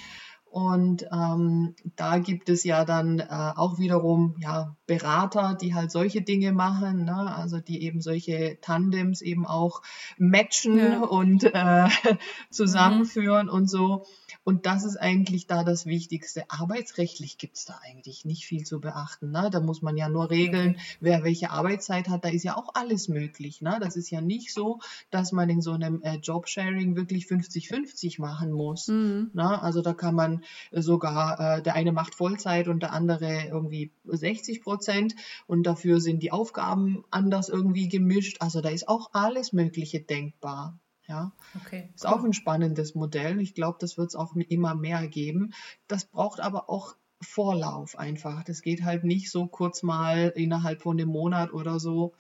Und 0.51 1.07
ähm, 1.13 1.75
da 1.97 2.19
gibt 2.19 2.49
es 2.49 2.65
ja 2.65 2.87
dann 2.87 3.21
äh, 3.21 3.27
auch 3.29 3.79
wiederum 3.79 4.37
ja, 4.41 4.75
Berater, 4.87 5.55
die 5.61 5.75
halt 5.75 5.91
solche 5.91 6.23
Dinge 6.23 6.53
machen, 6.53 7.05
ne? 7.05 7.35
also 7.37 7.61
die 7.61 7.83
eben 7.83 8.01
solche 8.01 8.59
Tandems 8.63 9.21
eben 9.21 9.47
auch 9.47 9.83
matchen 10.17 10.79
ja. 10.79 11.01
und 11.01 11.45
äh, 11.45 11.89
zusammenführen 12.51 13.49
mhm. 13.49 13.53
und 13.53 13.71
so. 13.71 14.07
Und 14.45 14.65
das 14.65 14.85
ist 14.85 14.97
eigentlich 14.97 15.47
da 15.47 15.63
das 15.63 15.85
Wichtigste. 15.85 16.51
Arbeitsrechtlich 16.51 17.37
gibt 17.37 17.59
es 17.59 17.67
da 17.67 17.79
eigentlich 17.85 18.25
nicht 18.25 18.47
viel 18.47 18.65
zu 18.65 18.81
beachten. 18.81 19.31
Ne? 19.31 19.51
Da 19.53 19.61
muss 19.61 19.83
man 19.83 19.99
ja 19.99 20.09
nur 20.09 20.31
regeln, 20.31 20.79
wer 21.01 21.23
welche 21.23 21.51
Arbeitszeit 21.51 22.09
hat. 22.09 22.25
Da 22.25 22.31
ist 22.31 22.45
ja 22.45 22.57
auch 22.57 22.71
alles 22.73 23.09
möglich. 23.09 23.61
Ne? 23.61 23.77
Das 23.79 23.97
ist 23.97 24.09
ja 24.09 24.23
nicht 24.23 24.55
so, 24.55 24.81
dass 25.11 25.33
man 25.33 25.51
in 25.51 25.61
so 25.61 25.73
einem 25.73 26.01
äh, 26.01 26.17
Jobsharing 26.17 26.97
wirklich 26.97 27.27
50-50 27.27 28.23
machen 28.23 28.51
muss. 28.51 28.89
Mhm. 28.89 29.33
Ne? 29.35 29.61
Also 29.63 29.83
da 29.83 29.93
kann 29.93 30.15
man 30.15 30.38
sogar, 30.71 31.59
äh, 31.59 31.63
der 31.63 31.75
eine 31.75 31.93
macht 31.93 32.15
Vollzeit 32.15 32.69
und 32.69 32.83
der 32.83 32.93
andere 32.93 33.45
irgendwie 33.47 33.93
60 34.05 34.63
Prozent 34.63 35.15
und 35.47 35.65
dafür 35.65 36.01
sind 36.01 36.23
die 36.23 36.33
Aufgaben 36.33 37.05
anders 37.11 37.49
irgendwie 37.49 37.89
gemischt. 37.89 38.39
Also 38.41 38.61
da 38.61 38.69
ist 38.69 38.89
auch 38.89 39.11
alles 39.13 39.53
Mögliche 39.53 40.01
denkbar. 40.01 40.79
Ja, 41.07 41.33
okay, 41.57 41.89
ist 41.95 42.07
auch 42.07 42.23
ein 42.23 42.35
spannendes 42.35 42.95
Modell. 42.95 43.41
Ich 43.41 43.55
glaube, 43.55 43.79
das 43.81 43.97
wird 43.97 44.09
es 44.09 44.15
auch 44.15 44.37
immer 44.37 44.75
mehr 44.75 45.09
geben. 45.09 45.55
Das 45.87 46.05
braucht 46.05 46.41
aber 46.41 46.69
auch 46.69 46.97
Vorlauf 47.21 47.99
einfach. 47.99 48.45
Das 48.45 48.63
geht 48.63 48.85
halt 48.85 49.05
nicht 49.05 49.31
so 49.31 49.47
kurz 49.47 49.83
mal 49.83 50.33
innerhalb 50.37 50.83
von 50.83 51.01
einem 51.01 51.09
Monat 51.09 51.53
oder 51.53 51.81
so, 51.81 52.15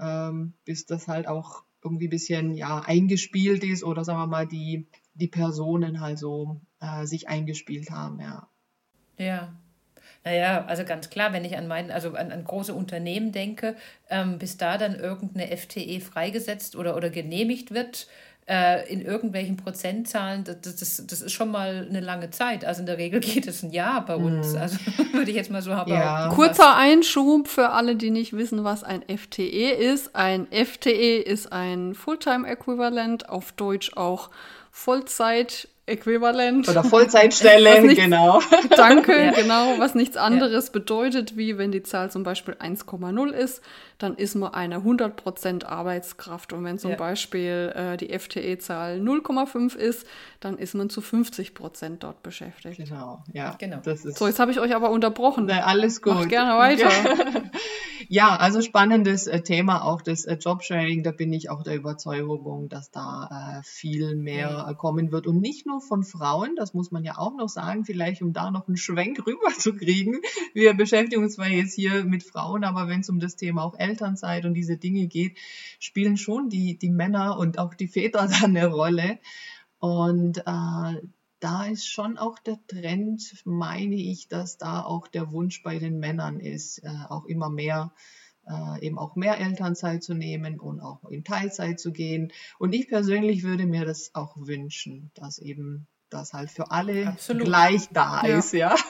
ähm, 0.00 0.54
bis 0.64 0.86
das 0.86 1.06
halt 1.06 1.28
auch 1.28 1.64
irgendwie 1.84 2.06
ein 2.06 2.10
bisschen 2.10 2.54
ja, 2.54 2.80
eingespielt 2.80 3.62
ist 3.62 3.84
oder 3.84 4.04
sagen 4.04 4.18
wir 4.18 4.26
mal 4.26 4.46
die, 4.46 4.88
die 5.14 5.28
Personen 5.28 6.00
halt 6.00 6.18
so 6.18 6.60
äh, 6.84 7.06
sich 7.06 7.28
eingespielt 7.28 7.90
haben, 7.90 8.20
ja. 8.20 8.48
Ja, 9.16 9.54
naja, 10.24 10.64
also 10.66 10.84
ganz 10.84 11.10
klar, 11.10 11.32
wenn 11.32 11.44
ich 11.44 11.56
an 11.56 11.68
mein, 11.68 11.90
also 11.90 12.14
an, 12.14 12.32
an 12.32 12.44
große 12.44 12.72
Unternehmen 12.72 13.30
denke, 13.30 13.76
ähm, 14.08 14.38
bis 14.38 14.56
da 14.56 14.78
dann 14.78 14.94
irgendeine 14.94 15.54
FTE 15.54 16.00
freigesetzt 16.00 16.76
oder, 16.76 16.96
oder 16.96 17.10
genehmigt 17.10 17.72
wird, 17.72 18.08
äh, 18.46 18.90
in 18.90 19.02
irgendwelchen 19.02 19.56
Prozentzahlen, 19.56 20.44
das, 20.44 20.60
das, 20.60 21.06
das 21.06 21.22
ist 21.22 21.32
schon 21.32 21.50
mal 21.50 21.86
eine 21.88 22.00
lange 22.00 22.30
Zeit. 22.30 22.64
Also 22.64 22.80
in 22.80 22.86
der 22.86 22.98
Regel 22.98 23.20
geht 23.20 23.46
es 23.46 23.62
ein 23.62 23.70
Jahr 23.70 24.04
bei 24.04 24.16
uns. 24.16 24.54
Mm. 24.54 24.58
Also 24.58 24.78
würde 25.12 25.30
ich 25.30 25.36
jetzt 25.36 25.50
mal 25.50 25.62
so 25.62 25.74
haben. 25.74 25.92
Ja. 25.92 26.28
Kurzer 26.28 26.76
Einschub 26.76 27.48
für 27.48 27.70
alle, 27.70 27.96
die 27.96 28.10
nicht 28.10 28.34
wissen, 28.34 28.64
was 28.64 28.82
ein 28.82 29.02
FTE 29.02 29.70
ist. 29.70 30.14
Ein 30.16 30.46
FTE 30.46 31.18
ist 31.18 31.52
ein 31.52 31.94
Fulltime-Äquivalent, 31.94 33.28
auf 33.28 33.52
Deutsch 33.52 33.92
auch 33.94 34.30
Vollzeit 34.70 35.68
Äquivalent. 35.86 36.66
Oder 36.68 36.82
Vollzeitstelle, 36.82 37.82
nichts, 37.86 38.02
genau. 38.02 38.40
Danke, 38.74 39.26
ja. 39.26 39.32
genau, 39.32 39.78
was 39.78 39.94
nichts 39.94 40.16
anderes 40.16 40.66
ja. 40.66 40.72
bedeutet, 40.72 41.36
wie 41.36 41.58
wenn 41.58 41.72
die 41.72 41.82
Zahl 41.82 42.10
zum 42.10 42.22
Beispiel 42.22 42.54
1,0 42.54 43.30
ist, 43.30 43.62
dann 43.98 44.16
ist 44.16 44.34
man 44.34 44.54
eine 44.54 44.78
100% 44.78 45.64
Arbeitskraft. 45.64 46.52
Und 46.52 46.64
wenn 46.64 46.78
zum 46.78 46.92
ja. 46.92 46.96
Beispiel 46.96 47.72
äh, 47.74 47.96
die 47.96 48.18
FTE-Zahl 48.18 48.98
0,5 48.98 49.76
ist, 49.76 50.06
dann 50.40 50.58
ist 50.58 50.74
man 50.74 50.88
zu 50.88 51.00
50% 51.00 51.98
dort 51.98 52.22
beschäftigt. 52.22 52.78
Genau, 52.78 53.22
ja. 53.32 53.54
Genau. 53.58 53.80
so, 53.84 54.26
jetzt 54.26 54.38
habe 54.38 54.50
ich 54.50 54.60
euch 54.60 54.74
aber 54.74 54.90
unterbrochen. 54.90 55.46
Na, 55.46 55.60
alles 55.64 56.02
gut. 56.02 56.14
Mach 56.14 56.28
gerne 56.28 56.58
weiter. 56.58 56.90
ja, 58.08 58.36
also 58.36 58.62
spannendes 58.62 59.26
äh, 59.26 59.42
Thema 59.42 59.84
auch 59.84 60.02
das 60.02 60.24
äh, 60.24 60.34
Jobsharing. 60.34 61.02
Da 61.02 61.12
bin 61.12 61.32
ich 61.32 61.50
auch 61.50 61.62
der 61.62 61.76
Überzeugung, 61.76 62.68
dass 62.68 62.90
da 62.90 63.58
äh, 63.58 63.62
viel 63.64 64.16
mehr 64.16 64.74
kommen 64.78 65.12
wird. 65.12 65.26
Und 65.26 65.40
nicht 65.40 65.66
nur 65.66 65.73
von 65.80 66.04
Frauen, 66.04 66.56
das 66.56 66.74
muss 66.74 66.90
man 66.90 67.04
ja 67.04 67.18
auch 67.18 67.36
noch 67.36 67.48
sagen, 67.48 67.84
vielleicht 67.84 68.22
um 68.22 68.32
da 68.32 68.50
noch 68.50 68.68
einen 68.68 68.76
Schwenk 68.76 69.18
rüber 69.26 69.50
zu 69.56 69.74
kriegen. 69.74 70.20
Wir 70.52 70.74
beschäftigen 70.74 71.22
uns 71.22 71.34
zwar 71.34 71.48
jetzt 71.48 71.74
hier 71.74 72.04
mit 72.04 72.22
Frauen, 72.22 72.64
aber 72.64 72.88
wenn 72.88 73.00
es 73.00 73.08
um 73.08 73.20
das 73.20 73.36
Thema 73.36 73.62
auch 73.62 73.78
Elternzeit 73.78 74.44
und 74.44 74.54
diese 74.54 74.76
Dinge 74.76 75.06
geht, 75.06 75.36
spielen 75.78 76.16
schon 76.16 76.48
die, 76.48 76.78
die 76.78 76.90
Männer 76.90 77.38
und 77.38 77.58
auch 77.58 77.74
die 77.74 77.88
Väter 77.88 78.28
da 78.40 78.44
eine 78.44 78.66
Rolle. 78.66 79.18
Und 79.78 80.38
äh, 80.38 81.02
da 81.40 81.64
ist 81.70 81.86
schon 81.86 82.16
auch 82.16 82.38
der 82.38 82.58
Trend, 82.66 83.34
meine 83.44 83.96
ich, 83.96 84.28
dass 84.28 84.56
da 84.56 84.82
auch 84.82 85.08
der 85.08 85.30
Wunsch 85.30 85.62
bei 85.62 85.78
den 85.78 85.98
Männern 85.98 86.40
ist, 86.40 86.78
äh, 86.78 86.88
auch 87.08 87.26
immer 87.26 87.50
mehr 87.50 87.92
äh, 87.94 88.23
eben 88.80 88.98
auch 88.98 89.16
mehr 89.16 89.38
Elternzeit 89.40 90.02
zu 90.02 90.14
nehmen 90.14 90.60
und 90.60 90.80
auch 90.80 91.02
in 91.10 91.24
Teilzeit 91.24 91.80
zu 91.80 91.92
gehen. 91.92 92.32
Und 92.58 92.74
ich 92.74 92.88
persönlich 92.88 93.42
würde 93.42 93.66
mir 93.66 93.84
das 93.84 94.14
auch 94.14 94.36
wünschen, 94.36 95.10
dass 95.14 95.38
eben 95.38 95.86
das 96.10 96.32
halt 96.32 96.50
für 96.50 96.70
alle 96.70 97.08
Absolut. 97.08 97.44
gleich 97.44 97.88
da 97.92 98.22
ja. 98.26 98.38
ist, 98.38 98.52
ja. 98.52 98.74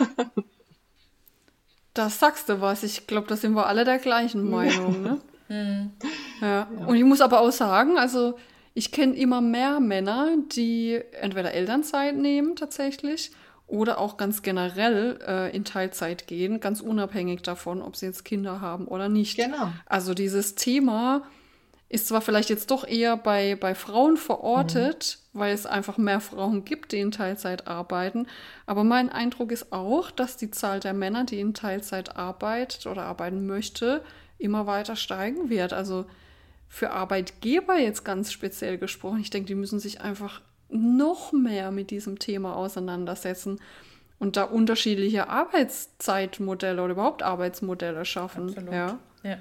Das 1.94 2.18
sagst 2.18 2.48
du 2.48 2.60
was. 2.60 2.82
Ich 2.82 3.06
glaube, 3.06 3.28
da 3.28 3.36
sind 3.36 3.54
wir 3.54 3.66
alle 3.66 3.84
der 3.84 3.98
gleichen 3.98 4.50
Meinung. 4.50 5.00
Ne? 5.00 5.20
Mhm. 5.48 5.90
ja. 6.40 6.68
ja. 6.78 6.86
Und 6.86 6.96
ich 6.96 7.04
muss 7.04 7.20
aber 7.20 7.40
auch 7.40 7.52
sagen, 7.52 7.96
also 7.96 8.36
ich 8.74 8.90
kenne 8.90 9.14
immer 9.14 9.40
mehr 9.40 9.78
Männer, 9.78 10.36
die 10.52 11.00
entweder 11.20 11.54
Elternzeit 11.54 12.16
nehmen 12.16 12.56
tatsächlich 12.56 13.30
oder 13.66 13.98
auch 13.98 14.16
ganz 14.16 14.42
generell 14.42 15.18
äh, 15.26 15.56
in 15.56 15.64
Teilzeit 15.64 16.26
gehen, 16.26 16.60
ganz 16.60 16.80
unabhängig 16.80 17.42
davon, 17.42 17.82
ob 17.82 17.96
sie 17.96 18.06
jetzt 18.06 18.24
Kinder 18.24 18.60
haben 18.60 18.86
oder 18.86 19.08
nicht. 19.08 19.36
Genau. 19.36 19.72
Also 19.86 20.14
dieses 20.14 20.54
Thema 20.54 21.22
ist 21.88 22.08
zwar 22.08 22.20
vielleicht 22.20 22.50
jetzt 22.50 22.70
doch 22.70 22.86
eher 22.86 23.16
bei, 23.16 23.56
bei 23.56 23.74
Frauen 23.74 24.16
verortet, 24.16 25.18
mhm. 25.32 25.38
weil 25.38 25.54
es 25.54 25.64
einfach 25.64 25.96
mehr 25.96 26.20
Frauen 26.20 26.64
gibt, 26.64 26.92
die 26.92 26.98
in 26.98 27.10
Teilzeit 27.10 27.66
arbeiten. 27.66 28.26
Aber 28.66 28.84
mein 28.84 29.10
Eindruck 29.10 29.52
ist 29.52 29.72
auch, 29.72 30.10
dass 30.10 30.36
die 30.36 30.50
Zahl 30.50 30.80
der 30.80 30.92
Männer, 30.92 31.24
die 31.24 31.40
in 31.40 31.54
Teilzeit 31.54 32.16
arbeitet 32.16 32.86
oder 32.86 33.04
arbeiten 33.04 33.46
möchte, 33.46 34.02
immer 34.38 34.66
weiter 34.66 34.96
steigen 34.96 35.50
wird. 35.50 35.72
Also 35.72 36.06
für 36.68 36.90
Arbeitgeber 36.90 37.78
jetzt 37.78 38.04
ganz 38.04 38.32
speziell 38.32 38.78
gesprochen, 38.78 39.20
ich 39.20 39.30
denke, 39.30 39.46
die 39.46 39.54
müssen 39.54 39.78
sich 39.78 40.00
einfach 40.00 40.40
noch 40.68 41.32
mehr 41.32 41.70
mit 41.70 41.90
diesem 41.90 42.18
Thema 42.18 42.56
auseinandersetzen 42.56 43.60
und 44.18 44.36
da 44.36 44.44
unterschiedliche 44.44 45.28
Arbeitszeitmodelle 45.28 46.82
oder 46.82 46.92
überhaupt 46.92 47.22
Arbeitsmodelle 47.22 48.04
schaffen. 48.04 48.48
Absolut. 48.48 48.72
Ja. 48.72 48.98
ja. 49.22 49.38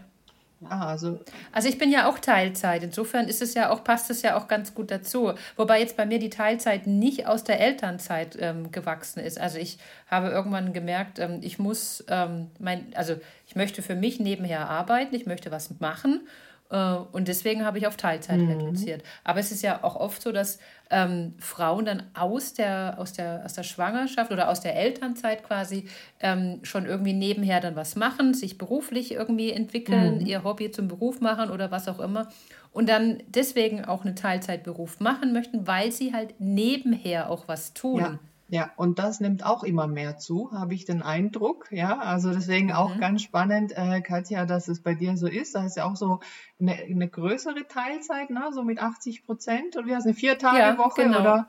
Ah, 0.69 0.87
also. 0.87 1.19
also 1.51 1.67
ich 1.67 1.77
bin 1.77 1.91
ja 1.91 2.09
auch 2.09 2.19
Teilzeit. 2.19 2.83
Insofern 2.83 3.27
ist 3.27 3.41
es 3.41 3.53
ja 3.53 3.69
auch, 3.69 3.83
passt 3.83 4.09
es 4.09 4.21
ja 4.21 4.37
auch 4.37 4.47
ganz 4.47 4.73
gut 4.73 4.91
dazu. 4.91 5.33
Wobei 5.55 5.79
jetzt 5.79 5.97
bei 5.97 6.05
mir 6.05 6.19
die 6.19 6.29
Teilzeit 6.29 6.87
nicht 6.87 7.27
aus 7.27 7.43
der 7.43 7.59
Elternzeit 7.59 8.37
ähm, 8.39 8.71
gewachsen 8.71 9.19
ist. 9.19 9.39
Also 9.39 9.57
ich 9.57 9.77
habe 10.07 10.29
irgendwann 10.29 10.73
gemerkt, 10.73 11.19
ähm, 11.19 11.39
ich 11.41 11.59
muss 11.59 12.03
ähm, 12.07 12.47
mein, 12.59 12.87
also 12.95 13.15
ich 13.47 13.55
möchte 13.55 13.81
für 13.81 13.95
mich 13.95 14.19
nebenher 14.19 14.69
arbeiten, 14.69 15.15
ich 15.15 15.25
möchte 15.25 15.51
was 15.51 15.79
machen. 15.79 16.21
Äh, 16.69 16.95
und 17.11 17.27
deswegen 17.27 17.65
habe 17.65 17.77
ich 17.77 17.87
auf 17.87 17.97
Teilzeit 17.97 18.39
mhm. 18.39 18.49
reduziert. 18.49 19.03
Aber 19.23 19.39
es 19.39 19.51
ist 19.51 19.61
ja 19.61 19.83
auch 19.83 19.95
oft 19.95 20.21
so, 20.21 20.31
dass 20.31 20.59
ähm, 20.89 21.33
Frauen 21.39 21.85
dann 21.85 22.03
aus 22.13 22.53
der, 22.53 22.95
aus, 22.97 23.13
der, 23.13 23.43
aus 23.45 23.53
der 23.53 23.63
Schwangerschaft 23.63 24.31
oder 24.31 24.49
aus 24.49 24.61
der 24.61 24.75
Elternzeit 24.75 25.43
quasi 25.43 25.85
ähm, 26.19 26.59
schon 26.63 26.85
irgendwie 26.85 27.13
nebenher 27.13 27.59
dann 27.59 27.75
was 27.75 27.95
machen, 27.95 28.33
sich 28.33 28.57
beruflich 28.57 29.11
irgendwie 29.11 29.51
entwickeln, 29.51 30.19
mhm. 30.19 30.25
ihr 30.25 30.43
Hobby 30.43 30.71
zum 30.71 30.87
Beruf 30.87 31.21
machen 31.21 31.49
oder 31.49 31.71
was 31.71 31.87
auch 31.87 31.99
immer. 31.99 32.29
Und 32.71 32.89
dann 32.89 33.21
deswegen 33.27 33.85
auch 33.85 34.03
einen 34.03 34.15
Teilzeitberuf 34.15 34.99
machen 34.99 35.31
möchten, 35.31 35.67
weil 35.67 35.91
sie 35.91 36.13
halt 36.13 36.35
nebenher 36.39 37.29
auch 37.29 37.47
was 37.47 37.73
tun. 37.73 37.99
Ja. 37.99 38.19
Ja, 38.53 38.69
und 38.75 38.99
das 38.99 39.19
nimmt 39.19 39.43
auch 39.43 39.63
immer 39.63 39.87
mehr 39.87 40.19
zu, 40.19 40.51
habe 40.51 40.75
ich 40.75 40.85
den 40.85 41.01
Eindruck. 41.01 41.69
Ja, 41.71 41.97
also 41.97 42.31
deswegen 42.31 42.71
auch 42.71 42.93
mhm. 42.93 42.99
ganz 42.99 43.23
spannend, 43.23 43.75
äh, 43.75 43.99
Katja, 44.01 44.45
dass 44.45 44.67
es 44.67 44.79
bei 44.79 44.93
dir 44.93 45.17
so 45.17 45.25
ist. 45.25 45.55
Da 45.55 45.65
ist 45.65 45.75
ja 45.75 45.85
auch 45.85 45.95
so 45.95 46.19
eine, 46.59 46.73
eine 46.73 47.09
größere 47.09 47.67
Teilzeit, 47.67 48.29
ne? 48.29 48.51
so 48.53 48.61
mit 48.63 48.77
80 48.77 49.25
Prozent. 49.25 49.75
Und 49.75 49.87
wie 49.87 49.95
heißt 49.95 50.05
eine 50.05 50.13
Vier-Tage-Woche 50.13 51.01
ja, 51.01 51.07
genau. 51.07 51.19
oder? 51.19 51.47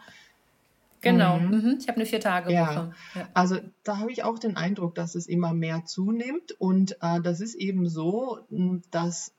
Genau, 1.03 1.39
mhm. 1.41 1.51
Mhm. 1.51 1.77
ich 1.79 1.89
habe 1.89 1.97
eine 1.97 2.07
Vier-Tage-Woche. 2.07 2.55
Ja. 2.55 2.93
ja. 3.15 3.29
Also 3.35 3.59
da 3.83 3.99
habe 3.99 4.11
ich 4.11 4.25
auch 4.25 4.39
den 4.39 4.57
Eindruck, 4.57 4.95
dass 4.95 5.15
es 5.15 5.27
immer 5.27 5.53
mehr 5.53 5.85
zunimmt. 5.85 6.53
Und 6.53 6.97
äh, 7.03 7.21
das 7.21 7.43
ist 7.43 7.55
eben 7.55 7.87
so, 7.87 8.47
dass 8.91 9.35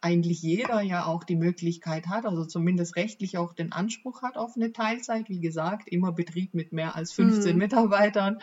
eigentlich 0.00 0.42
jeder 0.42 0.80
ja 0.80 1.04
auch 1.04 1.24
die 1.24 1.36
Möglichkeit 1.36 2.06
hat, 2.06 2.24
also 2.24 2.44
zumindest 2.44 2.96
rechtlich 2.96 3.36
auch 3.38 3.52
den 3.52 3.72
Anspruch 3.72 4.22
hat 4.22 4.36
auf 4.36 4.56
eine 4.56 4.72
Teilzeit. 4.72 5.28
Wie 5.28 5.40
gesagt, 5.40 5.88
immer 5.88 6.12
Betrieb 6.12 6.54
mit 6.54 6.72
mehr 6.72 6.96
als 6.96 7.12
15 7.12 7.52
mhm. 7.52 7.58
Mitarbeitern. 7.58 8.38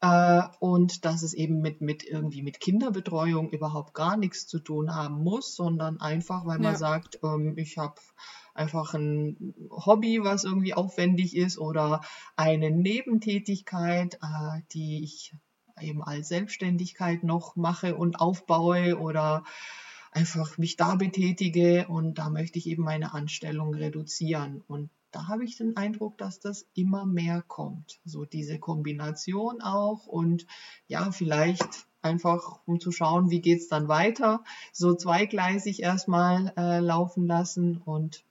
Äh, 0.00 0.42
und 0.60 1.04
dass 1.04 1.22
es 1.22 1.34
eben 1.34 1.60
mit, 1.60 1.82
mit 1.82 2.04
irgendwie 2.04 2.42
mit 2.42 2.60
Kinderbetreuung 2.60 3.50
überhaupt 3.50 3.92
gar 3.92 4.16
nichts 4.16 4.46
zu 4.46 4.58
tun 4.58 4.94
haben 4.94 5.22
muss, 5.22 5.54
sondern 5.54 6.00
einfach, 6.00 6.46
weil 6.46 6.58
man 6.58 6.72
ja. 6.72 6.78
sagt, 6.78 7.20
ähm, 7.22 7.54
ich 7.58 7.76
habe 7.76 8.00
einfach 8.54 8.94
ein 8.94 9.54
Hobby, 9.70 10.22
was 10.22 10.44
irgendwie 10.44 10.72
aufwendig 10.72 11.36
ist 11.36 11.58
oder 11.58 12.00
eine 12.36 12.70
Nebentätigkeit, 12.70 14.14
äh, 14.14 14.62
die 14.72 15.04
ich 15.04 15.34
eben 15.78 16.02
als 16.02 16.28
Selbstständigkeit 16.28 17.22
noch 17.22 17.56
mache 17.56 17.94
und 17.94 18.20
aufbaue 18.20 18.98
oder 18.98 19.44
einfach 20.10 20.58
mich 20.58 20.76
da 20.76 20.96
betätige 20.96 21.86
und 21.88 22.14
da 22.14 22.30
möchte 22.30 22.58
ich 22.58 22.66
eben 22.66 22.82
meine 22.82 23.14
Anstellung 23.14 23.74
reduzieren. 23.74 24.62
Und 24.66 24.90
da 25.12 25.28
habe 25.28 25.44
ich 25.44 25.56
den 25.56 25.76
Eindruck, 25.76 26.18
dass 26.18 26.40
das 26.40 26.66
immer 26.74 27.06
mehr 27.06 27.42
kommt. 27.42 28.00
So 28.04 28.24
diese 28.24 28.58
Kombination 28.58 29.60
auch 29.60 30.06
und 30.06 30.46
ja, 30.88 31.10
vielleicht 31.12 31.86
einfach 32.02 32.60
um 32.66 32.80
zu 32.80 32.92
schauen, 32.92 33.30
wie 33.30 33.40
geht's 33.40 33.68
dann 33.68 33.88
weiter, 33.88 34.42
so 34.72 34.94
zweigleisig 34.94 35.82
erstmal 35.82 36.52
äh, 36.56 36.80
laufen 36.80 37.26
lassen 37.26 37.78
und 37.78 38.24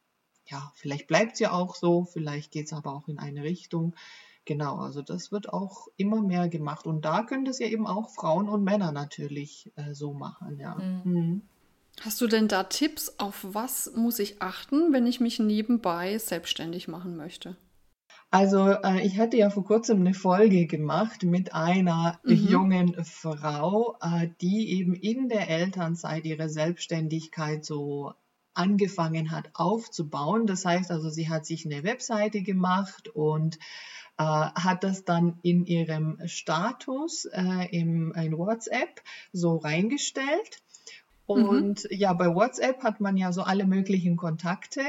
ja, 0.46 0.72
vielleicht 0.76 1.08
bleibt's 1.08 1.40
ja 1.40 1.52
auch 1.52 1.76
so, 1.76 2.06
vielleicht 2.06 2.52
geht's 2.52 2.74
aber 2.74 2.94
auch 2.94 3.08
in 3.08 3.20
eine 3.20 3.44
Richtung. 3.44 3.96
Genau, 4.46 4.78
also 4.78 5.04
das 5.04 5.32
wird 5.32 5.54
auch 5.54 5.90
immer 5.96 6.24
mehr 6.24 6.50
gemacht 6.50 6.88
und 6.88 7.06
da 7.06 7.22
können 7.22 7.46
das 7.46 7.60
ja 7.60 7.68
eben 7.68 7.86
auch 7.86 8.10
Frauen 8.10 8.50
und 8.50 8.64
Männer 8.64 8.92
natürlich 8.92 9.72
äh, 9.76 9.94
so 9.94 10.14
machen, 10.14 10.60
ja. 10.60 10.76
Mhm. 10.76 11.02
Mhm. 11.04 11.42
Hast 12.02 12.22
du 12.22 12.28
denn 12.28 12.48
da 12.48 12.64
Tipps, 12.64 13.16
auf 13.18 13.40
was 13.42 13.92
muss 13.96 14.20
ich 14.20 14.42
achten, 14.42 14.94
wenn 14.94 15.06
ich 15.06 15.20
mich 15.20 15.40
nebenbei 15.40 16.18
selbstständig 16.18 16.88
machen 16.88 17.18
möchte? 17.18 17.58
Also 18.32 18.70
äh, 18.70 19.02
ich 19.06 19.18
hatte 19.18 19.38
ja 19.38 19.50
vor 19.50 19.66
kurzem 19.66 20.02
eine 20.02 20.14
Folge 20.14 20.68
gemacht 20.68 21.24
mit 21.24 21.54
einer 21.54 22.20
mhm. 22.24 22.36
jungen 22.36 23.04
Frau, 23.04 23.98
äh, 24.02 24.30
die 24.40 24.78
eben 24.78 24.94
in 24.94 25.30
der 25.30 25.50
Elternzeit 25.50 26.26
ihre 26.26 26.48
Selbstständigkeit 26.48 27.66
so 27.66 28.14
angefangen 28.54 29.32
hat 29.32 29.50
aufzubauen. 29.54 30.46
Das 30.46 30.64
heißt 30.64 30.92
also, 30.92 31.10
sie 31.10 31.28
hat 31.28 31.46
sich 31.46 31.66
eine 31.66 31.84
Webseite 31.84 32.44
gemacht 32.44 33.10
und 33.10 33.58
äh, 34.18 34.24
hat 34.24 34.84
das 34.84 35.06
dann 35.06 35.40
in 35.42 35.66
ihrem 35.66 36.20
Status 36.26 37.26
äh, 37.26 37.68
im, 37.72 38.14
in 38.14 38.38
WhatsApp 38.38 39.02
so 39.34 39.58
reingestellt. 39.58 40.62
Und 41.30 41.84
mhm. 41.84 41.98
ja, 41.98 42.14
bei 42.14 42.34
WhatsApp 42.34 42.82
hat 42.82 43.02
man 43.02 43.16
ja 43.16 43.32
so 43.32 43.44
alle 43.44 43.66
möglichen 43.66 44.18
Kontakte 44.18 44.82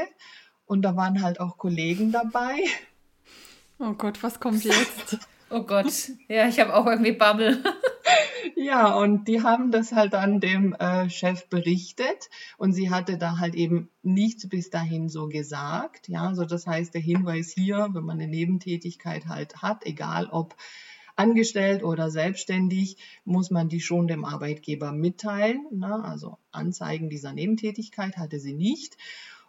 und 0.65 0.81
da 0.81 0.97
waren 0.97 1.23
halt 1.23 1.39
auch 1.39 1.59
Kollegen 1.59 2.13
dabei. 2.13 2.65
Oh 3.79 3.93
Gott, 3.93 4.23
was 4.23 4.41
kommt 4.41 4.65
jetzt? 4.65 5.19
oh 5.51 5.65
Gott, 5.65 5.93
ja, 6.29 6.49
ich 6.49 6.59
habe 6.59 6.75
auch 6.75 6.87
irgendwie 6.87 7.13
Bubble. 7.13 7.63
ja, 8.57 8.95
und 8.95 9.29
die 9.29 9.43
haben 9.43 9.71
das 9.71 9.93
halt 9.93 10.15
dann 10.15 10.41
dem 10.41 10.73
äh, 10.73 11.11
Chef 11.11 11.47
berichtet 11.51 12.31
und 12.57 12.73
sie 12.73 12.89
hatte 12.89 13.19
da 13.19 13.37
halt 13.39 13.55
eben 13.55 13.91
nichts 14.03 14.49
bis 14.49 14.71
dahin 14.71 15.11
so 15.11 15.29
gesagt. 15.29 16.09
Ja, 16.09 16.27
also 16.27 16.47
das 16.47 16.67
heißt, 16.67 16.95
der 16.95 17.03
Hinweis 17.03 17.51
hier, 17.51 17.91
wenn 17.93 18.05
man 18.05 18.19
eine 18.19 18.31
Nebentätigkeit 18.31 19.27
halt 19.27 19.57
hat, 19.57 19.85
egal 19.85 20.27
ob 20.31 20.57
angestellt 21.17 21.83
oder 21.83 22.11
selbstständig, 22.11 22.97
muss 23.25 23.51
man 23.51 23.69
die 23.69 23.81
schon 23.81 24.09
dem 24.09 24.25
Arbeitgeber 24.25 24.93
mitteilen. 24.93 25.67
Ne? 25.73 26.03
Also 26.05 26.39
Anzeigen 26.53 27.11
dieser 27.11 27.33
Nebentätigkeit 27.33 28.17
hatte 28.17 28.41
sie 28.41 28.55
nicht. 28.55 28.97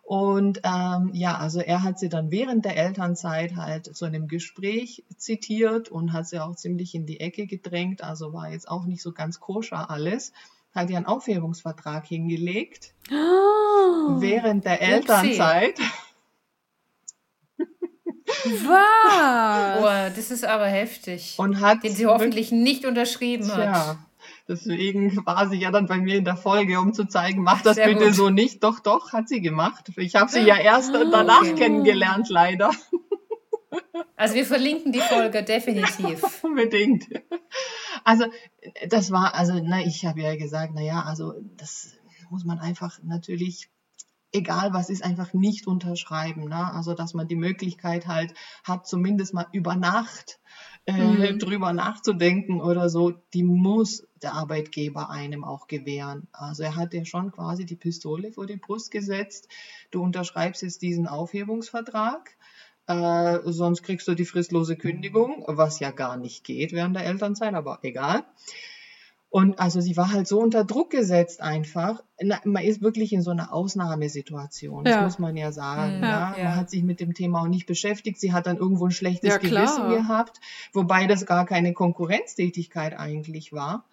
Und 0.04 0.62
ähm, 0.64 1.12
ja, 1.14 1.38
also 1.38 1.62
er 1.62 1.84
hat 1.84 1.98
sie 2.00 2.10
dann 2.10 2.32
während 2.32 2.66
der 2.66 2.76
Elternzeit 2.76 3.56
halt 3.56 3.96
zu 3.96 4.06
einem 4.06 4.28
Gespräch 4.28 5.06
zitiert 5.16 5.90
und 5.90 6.12
hat 6.12 6.28
sie 6.28 6.40
auch 6.40 6.56
ziemlich 6.56 6.96
in 6.96 7.06
die 7.06 7.20
Ecke 7.20 7.48
gedrängt. 7.48 8.04
Also 8.04 8.34
war 8.34 8.52
jetzt 8.52 8.68
auch 8.68 8.86
nicht 8.86 9.02
so 9.02 9.14
ganz 9.14 9.40
koscher 9.40 9.90
alles. 9.90 10.34
Hat 10.74 10.90
ihr 10.90 10.98
einen 10.98 11.06
Aufhebungsvertrag 11.06 12.06
hingelegt 12.06 12.94
oh, 13.10 14.20
während 14.20 14.66
der 14.66 14.82
Elternzeit. 14.82 15.80
Was? 18.66 19.80
Oh, 19.80 20.16
das 20.16 20.32
ist 20.32 20.46
aber 20.46 20.68
heftig. 20.68 21.36
Und 21.38 21.60
hat 21.60 21.84
den 21.84 21.94
sie 21.94 22.06
hoffentlich 22.06 22.52
nicht 22.52 22.86
unterschrieben 22.86 23.52
hat. 23.54 23.66
Ja. 23.66 23.98
Deswegen 24.48 25.26
war 25.26 25.50
sie 25.50 25.58
ja 25.58 25.72
dann 25.72 25.88
bei 25.88 25.98
mir 25.98 26.16
in 26.16 26.26
der 26.26 26.36
Folge, 26.36 26.80
um 26.80 26.94
zu 26.94 27.06
zeigen, 27.06 27.44
mach 27.44 27.62
das 27.62 27.76
Sehr 27.76 27.88
bitte 27.88 28.08
gut. 28.08 28.16
so 28.16 28.30
nicht. 28.30 28.64
Doch, 28.64 28.80
doch, 28.80 29.14
hat 29.14 29.30
sie 29.30 29.42
gemacht. 29.42 29.92
Ich 29.98 30.16
habe 30.16 30.30
sie 30.30 30.42
ja 30.42 30.58
erst 30.58 30.94
ah, 30.96 31.06
danach 31.10 31.42
okay. 31.42 31.56
kennengelernt, 31.56 32.30
leider. 32.30 32.72
Also 34.16 34.36
wir 34.36 34.46
verlinken 34.46 34.92
die 34.92 35.00
Folge 35.00 35.44
definitiv. 35.44 36.24
Unbedingt. 36.44 37.08
Also 38.04 38.26
das 38.90 39.12
war, 39.12 39.36
also 39.36 39.60
na, 39.64 39.82
ich 39.82 40.06
habe 40.06 40.22
ja 40.22 40.36
gesagt, 40.36 40.74
na 40.76 40.82
ja, 40.82 41.02
also 41.02 41.34
das 41.58 41.96
muss 42.30 42.46
man 42.46 42.60
einfach 42.60 43.00
natürlich 43.04 43.70
egal 44.32 44.74
was 44.74 44.90
ist, 44.90 45.04
einfach 45.04 45.34
nicht 45.34 45.68
unterschreiben. 45.68 46.46
Ne? 46.48 46.74
Also 46.74 46.94
dass 46.94 47.14
man 47.14 47.28
die 47.28 47.36
Möglichkeit 47.36 48.08
halt 48.08 48.34
hat, 48.64 48.88
zumindest 48.88 49.34
mal 49.34 49.48
über 49.52 49.76
Nacht 49.76 50.40
äh, 50.86 50.94
mhm. 50.94 51.40
drüber 51.40 51.74
nachzudenken 51.74 52.62
oder 52.62 52.90
so, 52.90 53.12
die 53.34 53.44
muss 53.44 54.08
der 54.22 54.34
Arbeitgeber 54.34 55.10
einem 55.10 55.44
auch 55.44 55.68
gewähren. 55.68 56.28
Also 56.32 56.64
er 56.64 56.76
hat 56.76 56.94
ja 56.94 57.06
schon 57.06 57.32
quasi 57.32 57.66
die 57.66 57.76
Pistole 57.76 58.32
vor 58.32 58.46
die 58.46 58.58
Brust 58.58 58.92
gesetzt. 58.92 59.48
Du 59.92 60.02
unterschreibst 60.02 60.62
jetzt 60.62 60.82
diesen 60.82 61.08
Aufhebungsvertrag. 61.08 62.36
Äh, 62.88 63.40
sonst 63.46 63.84
kriegst 63.84 64.08
du 64.08 64.16
die 64.16 64.26
fristlose 64.26 64.76
Kündigung, 64.76 65.44
was 65.48 65.80
ja 65.80 65.92
gar 65.92 66.18
nicht 66.18 66.44
geht 66.44 66.72
während 66.72 66.96
der 66.96 67.06
Elternzeit, 67.06 67.54
aber 67.54 67.80
egal. 67.84 68.26
Und 69.32 69.60
also 69.60 69.80
sie 69.80 69.96
war 69.96 70.12
halt 70.12 70.28
so 70.28 70.42
unter 70.42 70.66
Druck 70.66 70.90
gesetzt 70.90 71.42
einfach. 71.42 72.04
Man 72.44 72.66
ist 72.66 72.82
wirklich 72.82 73.14
in 73.14 73.22
so 73.22 73.32
einer 73.32 73.54
Ausnahmesituation, 73.54 74.84
das 74.84 75.02
muss 75.02 75.20
man 75.20 75.38
ja 75.38 75.54
sagen. 75.54 76.00
Mhm. 76.00 76.04
Ja, 76.04 76.36
ja. 76.38 76.44
Man 76.44 76.56
hat 76.58 76.70
sich 76.70 76.84
mit 76.84 77.00
dem 77.00 77.14
Thema 77.14 77.42
auch 77.42 77.48
nicht 77.48 77.66
beschäftigt. 77.66 78.20
Sie 78.20 78.34
hat 78.34 78.46
dann 78.46 78.58
irgendwo 78.58 78.88
ein 78.88 78.92
schlechtes 78.92 79.30
ja, 79.30 79.38
Gewissen 79.38 79.90
gehabt, 79.90 80.42
wobei 80.74 81.08
das 81.08 81.26
gar 81.26 81.46
keine 81.46 81.72
Konkurrenztätigkeit 81.72 83.00
eigentlich 83.00 83.54
war. 83.54 83.86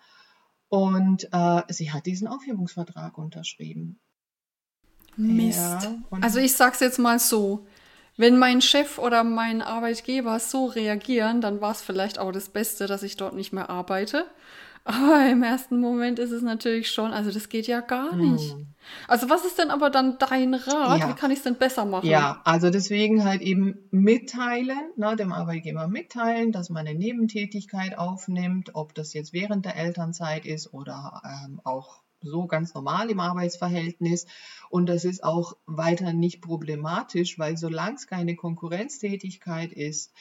Und 0.68 1.28
äh, 1.30 1.62
sie 1.68 1.92
hat 1.92 2.06
diesen 2.06 2.26
Aufhebungsvertrag 2.26 3.16
unterschrieben. 3.16 4.00
Mist. 5.16 5.88
also 6.20 6.40
ich 6.40 6.54
sag's 6.54 6.80
jetzt 6.80 6.98
mal 6.98 7.20
so. 7.20 7.64
Wenn 8.16 8.38
mein 8.38 8.60
Chef 8.60 8.98
oder 8.98 9.22
mein 9.22 9.62
Arbeitgeber 9.62 10.40
so 10.40 10.66
reagieren, 10.66 11.40
dann 11.40 11.60
war 11.60 11.70
es 11.70 11.80
vielleicht 11.80 12.18
auch 12.18 12.32
das 12.32 12.48
Beste, 12.48 12.88
dass 12.88 13.04
ich 13.04 13.16
dort 13.16 13.36
nicht 13.36 13.52
mehr 13.52 13.70
arbeite. 13.70 14.26
Aber 14.88 15.30
im 15.30 15.42
ersten 15.42 15.80
Moment 15.80 16.18
ist 16.18 16.30
es 16.30 16.40
natürlich 16.40 16.90
schon, 16.90 17.12
also 17.12 17.30
das 17.30 17.50
geht 17.50 17.66
ja 17.66 17.82
gar 17.82 18.16
nicht. 18.16 18.54
Hm. 18.54 18.68
Also 19.06 19.28
was 19.28 19.44
ist 19.44 19.58
denn 19.58 19.70
aber 19.70 19.90
dann 19.90 20.16
dein 20.18 20.54
Rat? 20.54 21.00
Ja. 21.00 21.10
Wie 21.10 21.12
kann 21.12 21.30
ich 21.30 21.38
es 21.38 21.44
denn 21.44 21.56
besser 21.56 21.84
machen? 21.84 22.08
Ja, 22.08 22.40
also 22.44 22.70
deswegen 22.70 23.22
halt 23.22 23.42
eben 23.42 23.76
mitteilen, 23.90 24.90
ne, 24.96 25.14
dem 25.14 25.30
Arbeitgeber 25.32 25.88
mitteilen, 25.88 26.52
dass 26.52 26.70
man 26.70 26.86
eine 26.86 26.98
Nebentätigkeit 26.98 27.98
aufnimmt, 27.98 28.70
ob 28.72 28.94
das 28.94 29.12
jetzt 29.12 29.34
während 29.34 29.66
der 29.66 29.76
Elternzeit 29.76 30.46
ist 30.46 30.72
oder 30.72 31.20
ähm, 31.22 31.60
auch 31.64 32.00
so 32.22 32.46
ganz 32.46 32.72
normal 32.72 33.10
im 33.10 33.20
Arbeitsverhältnis. 33.20 34.26
Und 34.70 34.88
das 34.88 35.04
ist 35.04 35.22
auch 35.22 35.52
weiter 35.66 36.14
nicht 36.14 36.40
problematisch, 36.40 37.38
weil 37.38 37.58
solange 37.58 37.96
es 37.96 38.06
keine 38.06 38.36
Konkurrenztätigkeit 38.36 39.70
ist, 39.70 40.14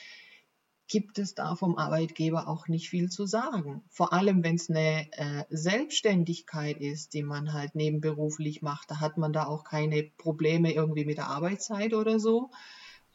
gibt 0.87 1.19
es 1.19 1.35
da 1.35 1.55
vom 1.55 1.77
Arbeitgeber 1.77 2.47
auch 2.47 2.67
nicht 2.67 2.89
viel 2.89 3.09
zu 3.09 3.25
sagen. 3.25 3.83
Vor 3.89 4.13
allem, 4.13 4.43
wenn 4.43 4.55
es 4.55 4.69
eine 4.69 5.11
äh, 5.11 5.43
Selbstständigkeit 5.49 6.77
ist, 6.79 7.13
die 7.13 7.23
man 7.23 7.53
halt 7.53 7.75
nebenberuflich 7.75 8.61
macht, 8.61 8.89
da 8.91 8.99
hat 8.99 9.17
man 9.17 9.33
da 9.33 9.45
auch 9.45 9.63
keine 9.63 10.03
Probleme 10.17 10.73
irgendwie 10.73 11.05
mit 11.05 11.17
der 11.17 11.27
Arbeitszeit 11.27 11.93
oder 11.93 12.19
so. 12.19 12.51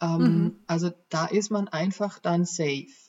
Ähm, 0.03 0.19
mhm. 0.19 0.57
Also 0.67 0.91
da 1.09 1.27
ist 1.27 1.51
man 1.51 1.69
einfach 1.69 2.19
dann 2.19 2.45
safe. 2.45 3.02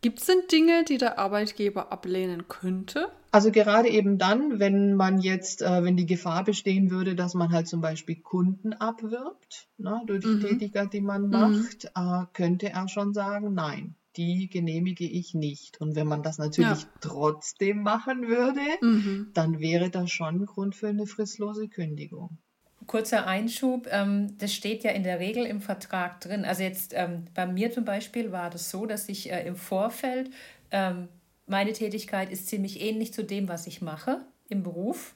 Gibt 0.00 0.20
es 0.20 0.26
denn 0.26 0.42
Dinge, 0.50 0.84
die 0.84 0.98
der 0.98 1.18
Arbeitgeber 1.18 1.90
ablehnen 1.90 2.46
könnte? 2.48 3.08
Also 3.30 3.50
gerade 3.50 3.88
eben 3.88 4.18
dann, 4.18 4.60
wenn 4.60 4.94
man 4.94 5.18
jetzt, 5.18 5.62
äh, 5.62 5.82
wenn 5.82 5.96
die 5.96 6.06
Gefahr 6.06 6.44
bestehen 6.44 6.90
würde, 6.90 7.14
dass 7.14 7.34
man 7.34 7.50
halt 7.50 7.66
zum 7.66 7.80
Beispiel 7.80 8.16
Kunden 8.16 8.74
abwirbt, 8.74 9.66
ne, 9.76 10.02
durch 10.06 10.20
die 10.20 10.28
mhm. 10.28 10.40
Tätigkeit, 10.40 10.92
die 10.92 11.00
man 11.00 11.22
mhm. 11.22 11.30
macht, 11.30 11.86
äh, 11.96 12.26
könnte 12.32 12.68
er 12.68 12.86
schon 12.88 13.12
sagen, 13.12 13.54
nein, 13.54 13.96
die 14.16 14.48
genehmige 14.48 15.04
ich 15.08 15.34
nicht. 15.34 15.80
Und 15.80 15.96
wenn 15.96 16.06
man 16.06 16.22
das 16.22 16.38
natürlich 16.38 16.82
ja. 16.82 16.88
trotzdem 17.00 17.82
machen 17.82 18.28
würde, 18.28 18.60
mhm. 18.82 19.30
dann 19.34 19.58
wäre 19.58 19.90
das 19.90 20.10
schon 20.10 20.46
Grund 20.46 20.76
für 20.76 20.88
eine 20.88 21.06
fristlose 21.06 21.68
Kündigung. 21.68 22.38
Kurzer 22.86 23.26
Einschub, 23.26 23.88
ähm, 23.90 24.36
das 24.38 24.52
steht 24.52 24.84
ja 24.84 24.90
in 24.90 25.04
der 25.04 25.20
Regel 25.20 25.44
im 25.46 25.60
Vertrag 25.60 26.20
drin. 26.20 26.44
Also 26.44 26.62
jetzt 26.62 26.92
ähm, 26.94 27.26
bei 27.34 27.46
mir 27.46 27.72
zum 27.72 27.84
Beispiel 27.84 28.32
war 28.32 28.50
das 28.50 28.70
so, 28.70 28.86
dass 28.86 29.08
ich 29.08 29.32
äh, 29.32 29.46
im 29.46 29.56
Vorfeld, 29.56 30.30
ähm, 30.70 31.08
meine 31.46 31.72
Tätigkeit 31.72 32.30
ist 32.30 32.48
ziemlich 32.48 32.80
ähnlich 32.80 33.12
zu 33.12 33.22
dem, 33.22 33.48
was 33.48 33.66
ich 33.66 33.82
mache 33.82 34.20
im 34.48 34.62
Beruf. 34.62 35.14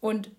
Und 0.00 0.30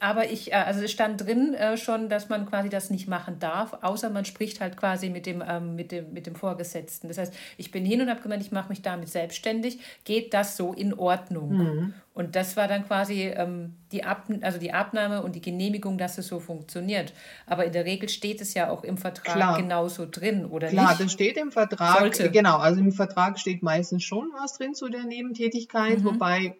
aber 0.00 0.30
ich, 0.30 0.50
äh, 0.50 0.56
also 0.56 0.80
es 0.80 0.90
stand 0.90 1.20
drin 1.20 1.54
äh, 1.54 1.76
schon, 1.76 2.08
dass 2.08 2.30
man 2.30 2.46
quasi 2.46 2.70
das 2.70 2.88
nicht 2.88 3.06
machen 3.06 3.38
darf, 3.38 3.76
außer 3.82 4.08
man 4.08 4.24
spricht 4.24 4.60
halt 4.60 4.76
quasi 4.78 5.10
mit 5.10 5.26
dem, 5.26 5.44
ähm, 5.46 5.76
mit 5.76 5.92
dem, 5.92 6.12
mit 6.12 6.26
dem 6.26 6.34
Vorgesetzten. 6.34 7.08
Das 7.08 7.18
heißt, 7.18 7.34
ich 7.58 7.70
bin 7.70 7.84
hin 7.84 8.00
und 8.00 8.08
habe 8.08 8.22
gemeint, 8.22 8.42
ich 8.42 8.50
mache 8.50 8.70
mich 8.70 8.80
damit 8.80 9.10
selbstständig. 9.10 9.78
Geht 10.04 10.32
das 10.32 10.56
so 10.56 10.72
in 10.72 10.94
Ordnung? 10.94 11.52
Mhm. 11.52 11.94
Und 12.14 12.34
das 12.34 12.56
war 12.56 12.66
dann 12.66 12.86
quasi 12.86 13.24
ähm, 13.28 13.74
die, 13.92 14.02
Ab 14.02 14.24
also 14.40 14.58
die 14.58 14.72
Abnahme 14.72 15.22
und 15.22 15.36
die 15.36 15.42
Genehmigung, 15.42 15.98
dass 15.98 16.16
es 16.16 16.28
so 16.28 16.40
funktioniert. 16.40 17.12
Aber 17.46 17.66
in 17.66 17.72
der 17.72 17.84
Regel 17.84 18.08
steht 18.08 18.40
es 18.40 18.54
ja 18.54 18.70
auch 18.70 18.84
im 18.84 18.96
Vertrag 18.96 19.34
Klar. 19.34 19.56
genauso 19.58 20.06
drin, 20.10 20.46
oder 20.46 20.68
Klar, 20.68 20.84
nicht? 20.84 20.96
Klar, 20.96 21.04
das 21.04 21.12
steht 21.12 21.36
im 21.36 21.52
Vertrag. 21.52 21.98
Sollte. 21.98 22.30
Genau, 22.30 22.56
also 22.56 22.80
im 22.80 22.92
Vertrag 22.92 23.38
steht 23.38 23.62
meistens 23.62 24.02
schon 24.02 24.30
was 24.38 24.54
drin 24.54 24.74
zu 24.74 24.88
der 24.88 25.04
Nebentätigkeit, 25.04 25.98
mhm. 25.98 26.04
wobei 26.04 26.56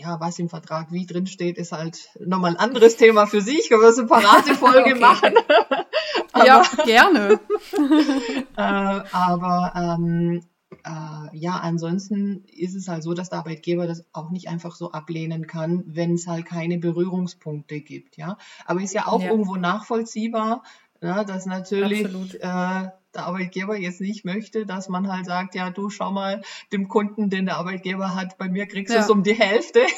ja, 0.00 0.18
was 0.20 0.38
im 0.38 0.48
Vertrag 0.48 0.92
wie 0.92 1.06
drin 1.06 1.26
steht, 1.26 1.58
ist 1.58 1.72
halt 1.72 2.08
nochmal 2.18 2.52
ein 2.52 2.56
anderes 2.56 2.96
Thema 2.96 3.26
für 3.26 3.40
sich. 3.40 3.68
Können 3.68 3.82
wir 3.82 3.88
eine 3.88 3.96
separate 3.96 4.54
Folge 4.54 4.94
machen. 5.00 5.34
ja, 6.46 6.62
gerne. 6.84 7.40
äh, 8.56 9.00
aber 9.12 9.72
ähm, 9.76 10.42
äh, 10.84 11.36
ja, 11.36 11.56
ansonsten 11.56 12.44
ist 12.46 12.74
es 12.74 12.88
halt 12.88 13.02
so, 13.02 13.12
dass 13.12 13.28
der 13.28 13.40
Arbeitgeber 13.40 13.86
das 13.86 14.04
auch 14.12 14.30
nicht 14.30 14.48
einfach 14.48 14.74
so 14.74 14.92
ablehnen 14.92 15.46
kann, 15.46 15.84
wenn 15.86 16.14
es 16.14 16.26
halt 16.26 16.46
keine 16.46 16.78
Berührungspunkte 16.78 17.80
gibt, 17.80 18.16
ja. 18.16 18.38
Aber 18.64 18.80
ist 18.80 18.94
ja 18.94 19.06
auch 19.06 19.22
ja. 19.22 19.30
irgendwo 19.30 19.56
nachvollziehbar, 19.56 20.62
ja, 21.02 21.24
dass 21.24 21.46
natürlich 21.46 22.42
äh, 22.42 22.88
der 23.14 23.24
Arbeitgeber 23.26 23.76
jetzt 23.76 24.00
nicht 24.00 24.24
möchte, 24.24 24.66
dass 24.66 24.88
man 24.88 25.12
halt 25.12 25.26
sagt, 25.26 25.54
ja, 25.54 25.70
du 25.70 25.90
schau 25.90 26.12
mal 26.12 26.42
dem 26.72 26.88
Kunden, 26.88 27.28
den 27.28 27.46
der 27.46 27.56
Arbeitgeber 27.56 28.14
hat, 28.14 28.38
bei 28.38 28.48
mir 28.48 28.66
kriegst 28.66 28.94
du 28.94 28.98
es 28.98 29.10
um 29.10 29.22
die 29.22 29.34
Hälfte. 29.34 29.80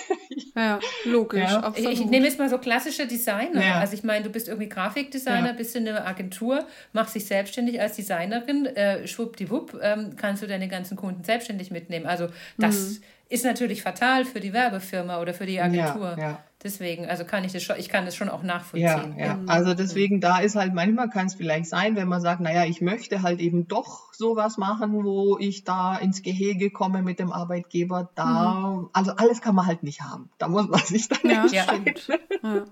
Ja, 0.55 0.81
logisch. 1.05 1.51
Ja. 1.51 1.73
Ich, 1.75 1.87
ich, 1.87 2.05
nehme 2.05 2.27
jetzt 2.27 2.39
mal 2.39 2.49
so 2.51 2.59
klassische 2.59 3.07
Designer. 3.07 3.65
Ja. 3.65 3.81
Also 3.81 3.95
ich 3.95 4.05
meine, 4.05 4.23
du 4.23 4.31
bist 4.31 4.49
irgendwie 4.49 4.69
Grafikdesigner, 4.69 5.47
ja. 5.47 5.53
bist 5.53 5.75
in 5.77 5.89
einer 5.89 6.07
Agentur, 6.07 6.67
machst 6.93 7.15
dich 7.15 7.25
selbstständig 7.25 7.81
als 7.81 7.97
Designerin, 7.97 8.67
äh, 8.67 9.07
schwuppdiwupp, 9.07 9.79
ähm, 9.83 10.15
kannst 10.17 10.43
du 10.43 10.47
deine 10.47 10.69
ganzen 10.69 10.97
Kunden 10.99 11.25
selbstständig 11.25 11.71
mitnehmen. 11.71 12.05
Also 12.05 12.29
das 12.59 12.77
mhm. 12.77 13.03
ist 13.31 13.45
natürlich 13.47 13.83
fatal 13.83 14.27
für 14.27 14.41
die 14.41 14.53
Werbefirma 14.53 15.21
oder 15.23 15.33
für 15.33 15.47
die 15.47 15.59
Agentur. 15.59 16.17
Ja, 16.19 16.23
ja. 16.23 16.45
Deswegen, 16.65 17.07
also 17.07 17.25
kann 17.25 17.43
ich 17.45 17.53
das 17.53 17.63
schon, 17.63 17.77
ich 17.77 17.89
kann 17.89 18.05
das 18.05 18.15
schon 18.15 18.29
auch 18.29 18.43
nachvollziehen. 18.43 19.17
Ja, 19.19 19.27
ja. 19.27 19.35
Mhm. 19.35 19.49
also 19.49 19.75
deswegen 19.75 20.21
da 20.21 20.39
ist 20.39 20.55
halt 20.55 20.75
manchmal 20.75 21.11
kann 21.11 21.27
es 21.27 21.35
vielleicht 21.35 21.67
sein, 21.67 21.97
wenn 21.97 22.07
man 22.07 22.21
sagt, 22.21 22.41
naja, 22.41 22.65
ich 22.65 22.81
möchte 22.81 23.23
halt 23.23 23.41
eben 23.41 23.67
doch 23.67 24.13
sowas 24.13 24.59
machen, 24.59 25.05
wo 25.05 25.39
ich 25.39 25.65
da 25.65 25.97
ins 25.97 26.23
Gehege 26.23 26.71
komme 26.71 27.03
mit 27.03 27.19
dem 27.19 27.33
Arbeitgeber, 27.33 28.11
da, 28.15 28.77
mhm. 28.77 28.91
also 28.93 29.13
alles 29.13 29.41
kann 29.41 29.55
man 29.55 29.67
halt 29.67 29.83
nicht 29.83 30.03
haben. 30.03 30.31
Da 30.39 30.49
muss 30.49 30.69
man 30.69 30.81
sich 30.85 31.09
dann 31.09 31.31
ja, 31.31 31.43
entscheiden. 31.43 31.95
Ja. 32.43 32.65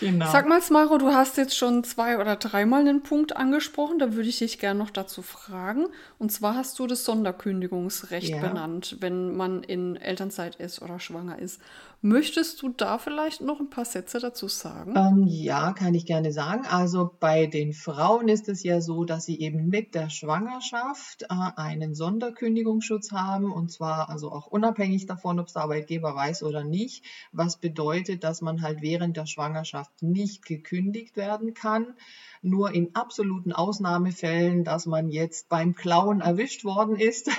Genau. 0.00 0.30
Sag 0.30 0.48
mal, 0.48 0.60
Smaro, 0.60 0.98
du 0.98 1.12
hast 1.12 1.36
jetzt 1.36 1.56
schon 1.56 1.84
zwei 1.84 2.18
oder 2.18 2.36
dreimal 2.36 2.80
einen 2.80 3.02
Punkt 3.02 3.36
angesprochen, 3.36 3.98
da 3.98 4.12
würde 4.12 4.28
ich 4.28 4.38
dich 4.38 4.58
gerne 4.58 4.78
noch 4.78 4.90
dazu 4.90 5.22
fragen. 5.22 5.86
Und 6.18 6.32
zwar 6.32 6.56
hast 6.56 6.78
du 6.78 6.86
das 6.86 7.04
Sonderkündigungsrecht 7.04 8.30
ja. 8.30 8.40
benannt, 8.40 8.96
wenn 9.00 9.36
man 9.36 9.62
in 9.62 9.96
Elternzeit 9.96 10.56
ist 10.56 10.82
oder 10.82 10.98
schwanger 10.98 11.38
ist. 11.38 11.60
Möchtest 12.06 12.60
du 12.60 12.68
da 12.68 12.98
vielleicht 12.98 13.40
noch 13.40 13.60
ein 13.60 13.70
paar 13.70 13.86
Sätze 13.86 14.18
dazu 14.18 14.46
sagen? 14.46 14.94
Ähm, 14.94 15.26
ja, 15.26 15.72
kann 15.72 15.94
ich 15.94 16.04
gerne 16.04 16.32
sagen. 16.32 16.66
Also 16.66 17.10
bei 17.18 17.46
den 17.46 17.72
Frauen 17.72 18.28
ist 18.28 18.50
es 18.50 18.62
ja 18.62 18.82
so, 18.82 19.06
dass 19.06 19.24
sie 19.24 19.40
eben 19.40 19.68
mit 19.70 19.94
der 19.94 20.10
Schwangerschaft 20.10 21.22
äh, 21.22 21.26
einen 21.56 21.94
Sonderkündigungsschutz 21.94 23.12
haben 23.12 23.50
und 23.50 23.72
zwar 23.72 24.10
also 24.10 24.30
auch 24.30 24.48
unabhängig 24.48 25.06
davon, 25.06 25.40
ob 25.40 25.46
es 25.46 25.54
der 25.54 25.62
Arbeitgeber 25.62 26.14
weiß 26.14 26.42
oder 26.42 26.62
nicht, 26.62 27.06
was 27.32 27.56
bedeutet, 27.56 28.22
dass 28.22 28.42
man 28.42 28.60
halt 28.60 28.82
während 28.82 29.16
der 29.16 29.24
Schwangerschaft 29.24 30.02
nicht 30.02 30.44
gekündigt 30.44 31.16
werden 31.16 31.54
kann 31.54 31.94
nur 32.42 32.74
in 32.74 32.94
absoluten 32.94 33.54
Ausnahmefällen, 33.54 34.64
dass 34.64 34.84
man 34.84 35.08
jetzt 35.08 35.48
beim 35.48 35.74
Klauen 35.74 36.20
erwischt 36.20 36.64
worden 36.64 36.96
ist. 36.96 37.30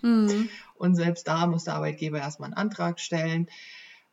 Mhm. 0.00 0.48
Und 0.76 0.94
selbst 0.94 1.28
da 1.28 1.46
muss 1.46 1.64
der 1.64 1.74
Arbeitgeber 1.74 2.18
erstmal 2.18 2.48
einen 2.48 2.56
Antrag 2.56 2.98
stellen. 2.98 3.48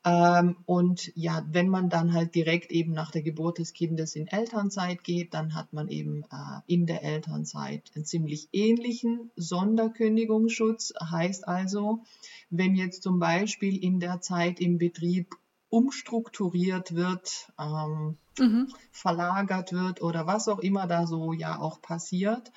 Ähm, 0.05 0.57
und 0.65 1.13
ja, 1.15 1.45
wenn 1.49 1.69
man 1.69 1.89
dann 1.89 2.13
halt 2.13 2.35
direkt 2.35 2.71
eben 2.71 2.91
nach 2.91 3.11
der 3.11 3.21
Geburt 3.21 3.59
des 3.59 3.71
Kindes 3.71 4.15
in 4.15 4.27
Elternzeit 4.27 5.03
geht, 5.03 5.33
dann 5.33 5.55
hat 5.55 5.71
man 5.71 5.87
eben 5.87 6.23
äh, 6.23 6.61
in 6.67 6.85
der 6.85 7.03
Elternzeit 7.03 7.91
einen 7.95 8.03
ziemlich 8.03 8.49
ähnlichen 8.51 9.31
Sonderkündigungsschutz. 9.37 10.93
Heißt 10.99 11.47
also, 11.47 12.03
wenn 12.49 12.75
jetzt 12.75 13.03
zum 13.03 13.19
Beispiel 13.19 13.81
in 13.81 14.01
der 14.01 14.19
Zeit 14.19 14.59
im 14.59 14.77
Betrieb 14.77 15.35
umstrukturiert 15.69 16.95
wird, 16.95 17.51
ähm, 17.57 18.17
mhm. 18.37 18.67
verlagert 18.91 19.71
wird 19.71 20.01
oder 20.01 20.27
was 20.27 20.49
auch 20.49 20.59
immer 20.59 20.85
da 20.85 21.07
so 21.07 21.31
ja 21.31 21.59
auch 21.59 21.81
passiert, 21.81 22.51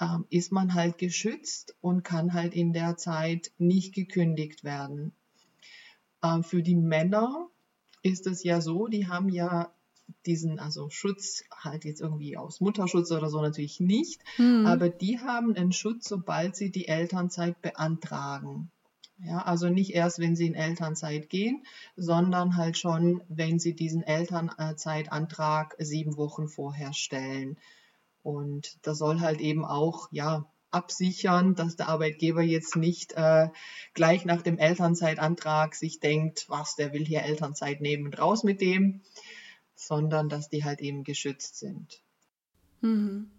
ähm, 0.00 0.26
ist 0.28 0.52
man 0.52 0.74
halt 0.74 0.98
geschützt 0.98 1.74
und 1.80 2.04
kann 2.04 2.34
halt 2.34 2.54
in 2.54 2.74
der 2.74 2.98
Zeit 2.98 3.52
nicht 3.56 3.94
gekündigt 3.94 4.64
werden. 4.64 5.12
Ähm, 6.22 6.42
für 6.42 6.62
die 6.62 6.76
Männer 6.76 7.48
ist 8.02 8.26
es 8.26 8.42
ja 8.44 8.60
so, 8.60 8.86
die 8.86 9.08
haben 9.08 9.28
ja 9.28 9.72
diesen, 10.26 10.58
also 10.58 10.88
Schutz 10.90 11.44
halt 11.50 11.84
jetzt 11.84 12.00
irgendwie 12.00 12.36
aus 12.36 12.60
Mutterschutz 12.60 13.10
oder 13.12 13.28
so 13.28 13.42
natürlich 13.42 13.80
nicht, 13.80 14.22
mhm. 14.38 14.66
aber 14.66 14.88
die 14.88 15.18
haben 15.18 15.54
einen 15.54 15.72
Schutz, 15.72 16.08
sobald 16.08 16.56
sie 16.56 16.70
die 16.70 16.88
Elternzeit 16.88 17.60
beantragen. 17.60 18.70
Ja, 19.20 19.38
also 19.42 19.68
nicht 19.68 19.94
erst, 19.94 20.20
wenn 20.20 20.36
sie 20.36 20.46
in 20.46 20.54
Elternzeit 20.54 21.28
gehen, 21.28 21.64
sondern 21.96 22.56
halt 22.56 22.78
schon, 22.78 23.20
wenn 23.28 23.58
sie 23.58 23.74
diesen 23.74 24.04
Elternzeitantrag 24.04 25.74
sieben 25.78 26.16
Wochen 26.16 26.46
vorher 26.46 26.92
stellen. 26.92 27.58
Und 28.22 28.78
das 28.82 28.98
soll 28.98 29.18
halt 29.20 29.40
eben 29.40 29.64
auch, 29.64 30.08
ja, 30.12 30.46
absichern, 30.70 31.54
dass 31.54 31.76
der 31.76 31.88
Arbeitgeber 31.88 32.42
jetzt 32.42 32.76
nicht 32.76 33.12
äh, 33.12 33.48
gleich 33.94 34.24
nach 34.24 34.42
dem 34.42 34.58
Elternzeitantrag 34.58 35.74
sich 35.74 36.00
denkt, 36.00 36.46
was, 36.48 36.76
der 36.76 36.92
will 36.92 37.04
hier 37.04 37.22
Elternzeit 37.22 37.80
nehmen 37.80 38.06
und 38.06 38.18
raus 38.18 38.44
mit 38.44 38.60
dem, 38.60 39.02
sondern 39.74 40.28
dass 40.28 40.48
die 40.48 40.64
halt 40.64 40.80
eben 40.80 41.04
geschützt 41.04 41.58
sind. 41.58 42.02
Mhm. 42.80 43.30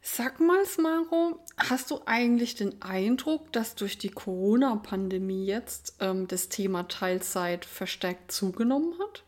Sag 0.00 0.40
mal, 0.40 0.64
Smaro, 0.64 1.44
hast 1.56 1.90
du 1.90 2.00
eigentlich 2.06 2.54
den 2.54 2.80
Eindruck, 2.80 3.52
dass 3.52 3.74
durch 3.74 3.98
die 3.98 4.10
Corona-Pandemie 4.10 5.44
jetzt 5.44 5.96
ähm, 6.00 6.26
das 6.28 6.48
Thema 6.48 6.84
Teilzeit 6.84 7.64
verstärkt 7.64 8.32
zugenommen 8.32 8.94
hat? 9.00 9.24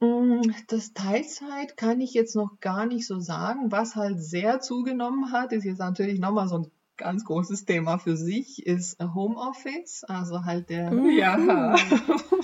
Mm, 0.00 0.42
das 0.68 0.92
Teilzeit 0.92 1.76
kann 1.76 2.00
ich 2.00 2.12
jetzt 2.14 2.34
noch 2.36 2.58
gar 2.60 2.86
nicht 2.86 3.06
so 3.06 3.20
sagen. 3.20 3.70
Was 3.72 3.94
halt 3.96 4.20
sehr 4.22 4.60
zugenommen 4.60 5.32
hat, 5.32 5.52
ist 5.52 5.64
jetzt 5.64 5.78
natürlich 5.78 6.18
nochmal 6.20 6.48
so 6.48 6.58
ein 6.58 6.70
ganz 6.98 7.24
großes 7.24 7.64
Thema 7.64 7.98
für 7.98 8.16
sich 8.16 8.66
ist 8.66 8.98
Homeoffice, 9.00 10.04
also 10.04 10.44
halt 10.44 10.68
der. 10.68 10.92
Uh, 10.92 11.08
ja. 11.08 11.76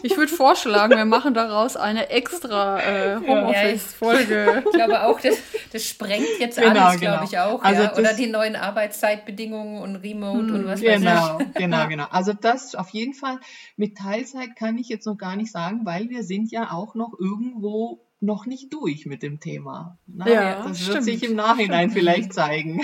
Ich 0.02 0.16
würde 0.16 0.32
vorschlagen, 0.32 0.96
wir 0.96 1.04
machen 1.04 1.34
daraus 1.34 1.76
eine 1.76 2.10
extra 2.10 2.78
äh, 2.80 3.16
Homeoffice-Folge. 3.16 4.62
ich 4.66 4.72
glaube 4.72 5.02
auch, 5.02 5.20
das, 5.20 5.36
das 5.72 5.84
sprengt 5.84 6.26
jetzt 6.38 6.58
genau, 6.58 6.86
alles, 6.86 7.00
genau. 7.00 7.12
glaube 7.12 7.24
ich 7.24 7.38
auch. 7.38 7.62
Also 7.62 7.82
ja. 7.82 7.96
Oder 7.96 8.14
die 8.14 8.26
neuen 8.26 8.54
Arbeitszeitbedingungen 8.54 9.82
und 9.82 9.96
Remote 9.96 10.46
hm, 10.46 10.54
und 10.54 10.66
was 10.66 10.80
genau, 10.80 11.38
weiß 11.38 11.46
ich. 11.48 11.54
Genau, 11.54 11.88
genau. 11.88 12.06
Also 12.10 12.32
das 12.32 12.74
auf 12.74 12.90
jeden 12.90 13.14
Fall. 13.14 13.38
Mit 13.76 13.96
Teilzeit 13.98 14.56
kann 14.56 14.78
ich 14.78 14.88
jetzt 14.88 15.06
noch 15.06 15.16
gar 15.16 15.36
nicht 15.36 15.50
sagen, 15.50 15.80
weil 15.84 16.10
wir 16.10 16.22
sind 16.22 16.52
ja 16.52 16.70
auch 16.70 16.94
noch 16.94 17.12
irgendwo 17.18 18.06
noch 18.20 18.46
nicht 18.46 18.72
durch 18.72 19.06
mit 19.06 19.22
dem 19.22 19.40
Thema. 19.40 19.98
Na, 20.06 20.28
ja, 20.28 20.62
das 20.68 20.80
stimmt, 20.80 20.94
wird 20.94 21.04
sich 21.04 21.24
im 21.24 21.36
Nachhinein 21.36 21.90
stimmt. 21.90 21.92
vielleicht 21.94 22.32
zeigen. 22.32 22.82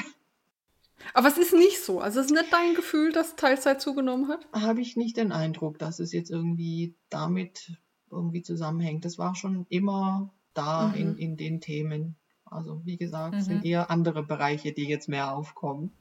Aber 1.14 1.28
es 1.28 1.38
ist 1.38 1.52
nicht 1.52 1.82
so. 1.84 2.00
Also 2.00 2.20
es 2.20 2.26
ist 2.26 2.32
nicht 2.32 2.52
dein 2.52 2.74
Gefühl, 2.74 3.12
dass 3.12 3.36
Teilzeit 3.36 3.80
zugenommen 3.80 4.28
hat? 4.28 4.46
Habe 4.52 4.80
ich 4.80 4.96
nicht 4.96 5.16
den 5.16 5.32
Eindruck, 5.32 5.78
dass 5.78 5.98
es 5.98 6.12
jetzt 6.12 6.30
irgendwie 6.30 6.94
damit 7.08 7.72
irgendwie 8.10 8.42
zusammenhängt. 8.42 9.04
Das 9.04 9.18
war 9.18 9.34
schon 9.34 9.66
immer 9.68 10.32
da 10.54 10.88
mhm. 10.88 10.94
in, 10.94 11.16
in 11.16 11.36
den 11.36 11.60
Themen. 11.60 12.16
Also 12.44 12.82
wie 12.84 12.96
gesagt, 12.96 13.36
mhm. 13.36 13.40
sind 13.40 13.64
eher 13.64 13.90
andere 13.90 14.22
Bereiche, 14.22 14.72
die 14.72 14.88
jetzt 14.88 15.08
mehr 15.08 15.32
aufkommen. 15.32 15.92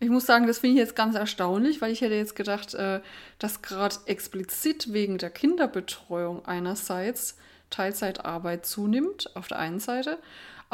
Ich 0.00 0.10
muss 0.10 0.26
sagen, 0.26 0.46
das 0.46 0.58
finde 0.58 0.74
ich 0.74 0.80
jetzt 0.80 0.96
ganz 0.96 1.14
erstaunlich, 1.14 1.80
weil 1.80 1.92
ich 1.92 2.02
hätte 2.02 2.14
jetzt 2.14 2.36
gedacht, 2.36 2.74
äh, 2.74 3.00
dass 3.38 3.62
gerade 3.62 3.96
explizit 4.06 4.92
wegen 4.92 5.18
der 5.18 5.30
Kinderbetreuung 5.30 6.44
einerseits 6.44 7.38
Teilzeitarbeit 7.70 8.66
zunimmt, 8.66 9.34
auf 9.34 9.48
der 9.48 9.58
einen 9.58 9.80
Seite, 9.80 10.18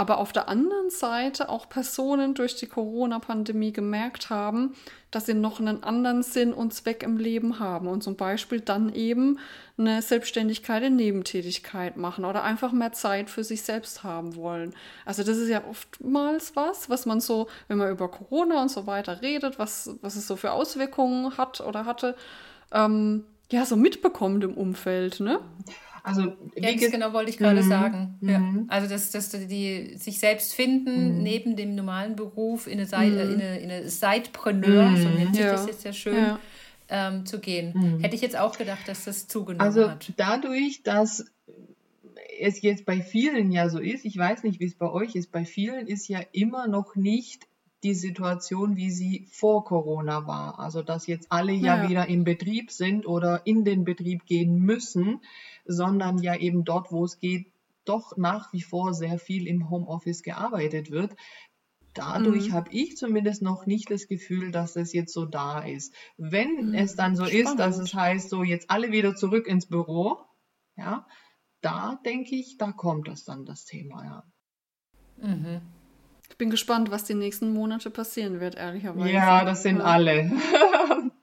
aber 0.01 0.17
auf 0.17 0.33
der 0.33 0.49
anderen 0.49 0.89
Seite 0.89 1.51
auch 1.51 1.69
Personen 1.69 2.33
durch 2.33 2.57
die 2.57 2.67
Corona-Pandemie 2.67 3.71
gemerkt 3.71 4.31
haben, 4.31 4.75
dass 5.11 5.27
sie 5.27 5.35
noch 5.35 5.61
einen 5.61 5.83
anderen 5.83 6.23
Sinn 6.23 6.55
und 6.55 6.73
Zweck 6.73 7.03
im 7.03 7.19
Leben 7.19 7.59
haben 7.59 7.87
und 7.87 8.03
zum 8.03 8.17
Beispiel 8.17 8.63
dann 8.63 8.95
eben 8.95 9.39
eine 9.77 10.01
Selbstständigkeit 10.01 10.85
in 10.85 10.97
Nebentätigkeit 10.97 11.99
machen 11.99 12.25
oder 12.25 12.43
einfach 12.45 12.73
mehr 12.73 12.93
Zeit 12.93 13.29
für 13.29 13.45
sich 13.45 13.61
selbst 13.61 14.03
haben 14.03 14.37
wollen. 14.37 14.73
Also 15.05 15.23
das 15.23 15.37
ist 15.37 15.51
ja 15.51 15.65
oftmals 15.69 16.57
was, 16.57 16.89
was 16.89 17.05
man 17.05 17.21
so, 17.21 17.49
wenn 17.69 17.77
man 17.77 17.91
über 17.91 18.09
Corona 18.09 18.63
und 18.63 18.71
so 18.71 18.87
weiter 18.87 19.21
redet, 19.21 19.59
was, 19.59 19.99
was 20.01 20.17
es 20.17 20.27
so 20.27 20.37
für 20.37 20.53
Auswirkungen 20.53 21.37
hat 21.37 21.61
oder 21.61 21.85
hatte, 21.85 22.17
ähm, 22.73 23.27
ja, 23.53 23.67
so 23.67 23.77
mitbekommt 23.77 24.45
im 24.45 24.55
Umfeld, 24.55 25.21
ne? 25.21 25.41
Also, 26.03 26.33
ja, 26.57 26.73
das 26.73 26.91
genau 26.91 27.13
wollte 27.13 27.31
ich 27.31 27.39
gerade 27.39 27.63
mhm. 27.63 27.69
sagen. 27.69 28.19
Ja. 28.21 28.39
Mhm. 28.39 28.67
Also, 28.69 28.89
dass, 28.89 29.11
dass 29.11 29.31
die 29.31 29.97
sich 29.97 30.19
selbst 30.19 30.55
finden, 30.55 31.17
mhm. 31.17 31.23
neben 31.23 31.57
dem 31.57 31.75
normalen 31.75 32.17
Beruf 32.17 32.67
in 32.67 32.75
eine, 32.75 32.87
Seite, 32.87 33.25
mhm. 33.25 33.35
in 33.35 33.41
eine, 33.41 33.59
in 33.61 33.71
eine 33.71 33.89
Sidepreneur, 33.89 34.97
so 34.97 35.09
nennt 35.09 35.35
sich 35.35 35.45
ja. 35.45 35.53
das 35.53 35.67
jetzt 35.67 35.85
ja 35.85 35.93
schön, 35.93 36.17
ja. 36.17 36.41
Ähm, 36.89 37.25
zu 37.25 37.39
gehen. 37.39 37.73
Mhm. 37.75 38.01
Hätte 38.01 38.17
ich 38.17 38.21
jetzt 38.21 38.37
auch 38.37 38.59
gedacht, 38.59 38.89
dass 38.89 39.05
das 39.05 39.29
zugenommen 39.29 39.61
also, 39.61 39.91
hat. 39.91 40.01
Also, 40.01 40.13
dadurch, 40.17 40.83
dass 40.83 41.25
es 42.41 42.63
jetzt 42.63 42.85
bei 42.85 43.01
vielen 43.01 43.53
ja 43.53 43.69
so 43.69 43.79
ist, 43.79 44.05
ich 44.05 44.17
weiß 44.17 44.43
nicht, 44.43 44.61
wie 44.61 44.67
es 44.67 44.75
bei 44.75 44.91
euch 44.91 45.15
ist, 45.15 45.31
bei 45.31 45.45
vielen 45.45 45.87
ist 45.87 46.09
ja 46.09 46.21
immer 46.33 46.67
noch 46.67 46.97
nicht 46.97 47.47
die 47.83 47.95
Situation, 47.95 48.77
wie 48.77 48.91
sie 48.91 49.27
vor 49.31 49.65
Corona 49.65 50.27
war. 50.27 50.59
Also 50.59 50.83
dass 50.83 51.07
jetzt 51.07 51.31
alle 51.31 51.53
ja, 51.53 51.83
ja, 51.83 51.89
wieder 51.89 52.07
im 52.09 52.25
Betrieb 52.25 52.71
sind 52.71 53.07
oder 53.07 53.47
in 53.47 53.65
den 53.65 53.85
Betrieb 53.85 54.27
gehen 54.27 54.59
müssen, 54.59 55.21
sondern 55.65 56.19
ja 56.19 56.37
eben 56.37 56.65
dort, 56.65 56.93
wo 56.93 57.05
es 57.05 57.19
geht, 57.19 57.47
doch 57.85 58.17
nach 58.17 58.53
wie 58.53 58.63
vor 58.63 58.93
sehr 58.93 59.19
viel 59.19 59.47
im 59.47 59.71
Homeoffice 59.71 60.23
gearbeitet 60.23 60.91
wird. 60.91 61.17
Dadurch 61.95 62.49
mhm. 62.49 62.53
habe 62.53 62.71
ich 62.73 62.97
zumindest 62.97 63.43
noch 63.43 63.67
nicht 63.67 63.91
das 63.91 64.07
Gefühl, 64.07 64.53
dass 64.53 64.77
es 64.77 64.93
jetzt 64.93 65.13
so 65.13 65.25
da 65.25 65.61
ist. 65.61 65.95
Wenn 66.17 66.69
mhm. 66.69 66.75
es 66.75 66.95
dann 66.95 67.17
so 67.17 67.25
Spannend. 67.25 67.49
ist, 67.49 67.59
dass 67.59 67.79
es 67.79 67.95
heißt, 67.95 68.29
so 68.29 68.45
jetzt 68.45 68.71
alle 68.71 68.93
wieder 68.93 69.17
zurück 69.17 69.49
ins 69.49 69.67
Büro, 69.67 70.19
ja, 70.77 71.07
da 71.63 71.99
denke 72.05 72.37
ich, 72.37 72.59
da 72.59 72.73
kommt 72.73 73.09
das 73.09 73.25
dann 73.25 73.45
das 73.45 73.65
Thema, 73.65 74.05
ja. 74.05 74.25
Mhm. 75.17 75.61
Ich 76.41 76.43
bin 76.43 76.49
gespannt, 76.49 76.91
was 76.91 77.05
die 77.05 77.13
nächsten 77.13 77.53
Monate 77.53 77.91
passieren 77.91 78.41
wird, 78.41 78.55
ehrlicherweise. 78.55 79.13
Ja, 79.13 79.45
das 79.45 79.63
sind 79.63 79.83
alle. 79.83 80.33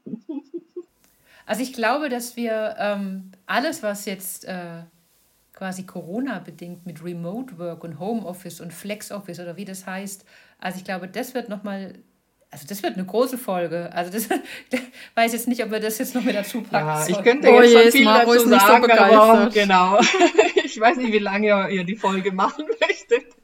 also 1.47 1.63
ich 1.63 1.73
glaube, 1.73 2.09
dass 2.09 2.35
wir 2.35 2.75
ähm, 2.77 3.31
alles, 3.47 3.81
was 3.81 4.05
jetzt 4.05 4.45
äh, 4.45 4.83
quasi 5.53 5.87
Corona-bedingt 5.87 6.85
mit 6.85 7.03
Remote 7.03 7.57
Work 7.57 7.83
und 7.83 7.99
Homeoffice 7.99 8.61
und 8.61 8.71
Flex 8.71 9.11
Office 9.11 9.39
oder 9.39 9.57
wie 9.57 9.65
das 9.65 9.87
heißt, 9.87 10.23
also 10.59 10.77
ich 10.77 10.83
glaube, 10.83 11.07
das 11.07 11.33
wird 11.33 11.49
nochmal 11.49 11.95
also 12.51 12.67
das 12.67 12.83
wird 12.83 12.93
eine 12.93 13.05
große 13.05 13.39
Folge. 13.39 13.91
Also 13.93 14.11
das 14.11 14.29
weiß 15.15 15.33
jetzt 15.33 15.47
nicht, 15.47 15.63
ob 15.63 15.71
wir 15.71 15.79
das 15.79 15.97
jetzt 15.97 16.13
noch 16.13 16.23
mit 16.23 16.35
dazu 16.35 16.61
packen. 16.61 16.87
Ja, 16.87 17.07
ich 17.07 17.23
könnte 17.23 17.47
jetzt 17.47 17.75
oh, 17.75 17.79
schon 17.79 17.91
viel 17.91 18.05
Maro 18.05 18.33
dazu 18.35 18.49
sagen, 18.49 18.85
so 18.85 18.91
aber 19.01 19.49
genau. 19.49 19.99
Ich 20.63 20.79
weiß 20.79 20.97
nicht, 20.97 21.11
wie 21.11 21.17
lange 21.17 21.71
ihr 21.71 21.83
die 21.83 21.95
Folge 21.95 22.31
machen 22.31 22.65
möchtet. 22.79 23.36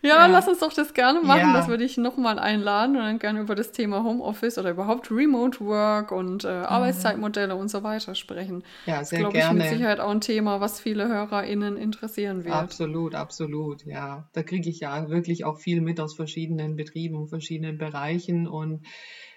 Ja, 0.00 0.10
ja, 0.10 0.26
lass 0.26 0.46
uns 0.46 0.60
doch 0.60 0.72
das 0.72 0.94
gerne 0.94 1.20
machen. 1.22 1.40
Ja. 1.40 1.52
Das 1.54 1.66
würde 1.66 1.82
ich 1.82 1.96
nochmal 1.96 2.38
einladen 2.38 2.96
und 2.96 3.02
dann 3.02 3.18
gerne 3.18 3.40
über 3.40 3.56
das 3.56 3.72
Thema 3.72 4.04
Homeoffice 4.04 4.56
oder 4.58 4.70
überhaupt 4.70 5.10
Remote 5.10 5.60
Work 5.60 6.12
und 6.12 6.44
äh, 6.44 6.60
mhm. 6.60 6.64
Arbeitszeitmodelle 6.66 7.56
und 7.56 7.68
so 7.68 7.82
weiter 7.82 8.14
sprechen. 8.14 8.62
Ja, 8.86 9.02
sehr 9.02 9.24
das, 9.24 9.32
gerne. 9.32 9.58
Ich, 9.58 9.64
mit 9.64 9.78
Sicherheit 9.78 9.98
auch 9.98 10.10
ein 10.10 10.20
Thema, 10.20 10.60
was 10.60 10.80
viele 10.80 11.08
HörerInnen 11.08 11.76
interessieren 11.76 12.44
wird. 12.44 12.54
Absolut, 12.54 13.16
absolut, 13.16 13.84
ja. 13.86 14.28
Da 14.34 14.42
kriege 14.44 14.70
ich 14.70 14.80
ja 14.80 15.08
wirklich 15.08 15.44
auch 15.44 15.58
viel 15.58 15.80
mit 15.80 16.00
aus 16.00 16.14
verschiedenen 16.14 16.76
Betrieben 16.76 17.16
und 17.16 17.28
verschiedenen 17.28 17.76
Bereichen 17.76 18.46
und 18.46 18.86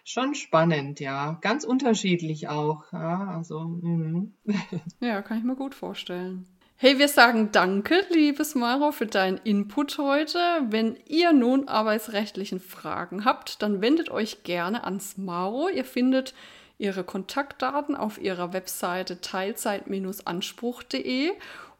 schon 0.03 0.35
spannend, 0.35 0.99
ja. 0.99 1.39
Ganz 1.41 1.63
unterschiedlich 1.63 2.49
auch. 2.49 2.83
Ja, 2.93 3.33
also, 3.35 3.61
mm. 3.61 4.33
ja 4.99 5.23
kann 5.23 5.39
ich 5.39 5.43
mir 5.43 5.55
gut 5.55 5.73
vorstellen. 5.73 6.45
Hey, 6.83 6.97
wir 6.97 7.09
sagen 7.09 7.51
danke, 7.51 8.03
liebes 8.09 8.55
Maro, 8.55 8.91
für 8.91 9.05
deinen 9.05 9.37
Input 9.43 9.99
heute. 9.99 10.39
Wenn 10.67 10.97
ihr 11.07 11.31
nun 11.31 11.67
arbeitsrechtlichen 11.67 12.59
Fragen 12.59 13.23
habt, 13.23 13.61
dann 13.61 13.81
wendet 13.81 14.09
euch 14.09 14.41
gerne 14.41 14.83
ans 14.83 15.15
Maro. 15.15 15.69
Ihr 15.69 15.85
findet 15.85 16.33
ihre 16.79 17.03
Kontaktdaten 17.03 17.95
auf 17.95 18.19
ihrer 18.19 18.51
Webseite 18.53 19.21
teilzeit-anspruch.de 19.21 21.33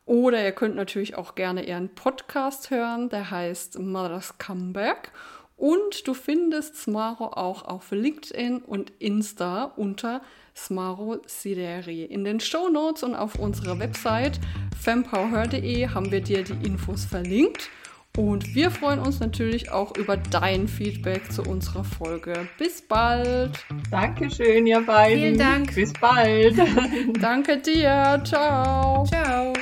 oder 0.06 0.44
ihr 0.44 0.52
könnt 0.52 0.76
natürlich 0.76 1.16
auch 1.16 1.34
gerne 1.34 1.66
ihren 1.66 1.90
Podcast 1.96 2.70
hören, 2.70 3.10
der 3.10 3.32
heißt 3.32 3.80
Mother's 3.80 4.38
Comeback. 4.38 5.12
Und 5.58 6.08
du 6.08 6.14
findest 6.14 6.76
Smaro 6.76 7.26
auch 7.26 7.64
auf 7.64 7.90
LinkedIn 7.90 8.60
und 8.60 8.92
Insta 9.00 9.64
unter 9.64 10.22
Smaro 10.56 11.20
Sideri. 11.26 12.04
In 12.04 12.24
den 12.24 12.40
Show 12.40 12.70
Notes 12.70 13.04
und 13.04 13.16
auf 13.16 13.36
unserer 13.36 13.80
Website 13.80 14.40
fempower.de 14.80 15.88
haben 15.90 16.12
wir 16.12 16.22
dir 16.22 16.44
die 16.44 16.66
Infos 16.66 17.06
verlinkt. 17.06 17.70
Und 18.18 18.56
wir 18.56 18.72
freuen 18.72 19.00
uns 19.00 19.22
natürlich 19.22 19.72
auch 19.72 19.96
über 19.96 20.18
dein 20.18 20.68
Feedback 20.68 21.32
zu 21.32 21.44
unserer 21.44 21.86
Folge. 21.86 22.48
Bis 22.58 22.82
bald. 22.82 23.52
Dankeschön, 23.90 24.68
ihr 24.68 24.82
beiden. 24.82 25.18
Vielen 25.18 25.38
Dank. 25.38 25.76
Bis 25.76 25.94
bald. 25.94 26.58
Danke 27.22 27.58
dir. 27.58 28.22
Ciao. 28.26 29.06
Ciao. 29.06 29.54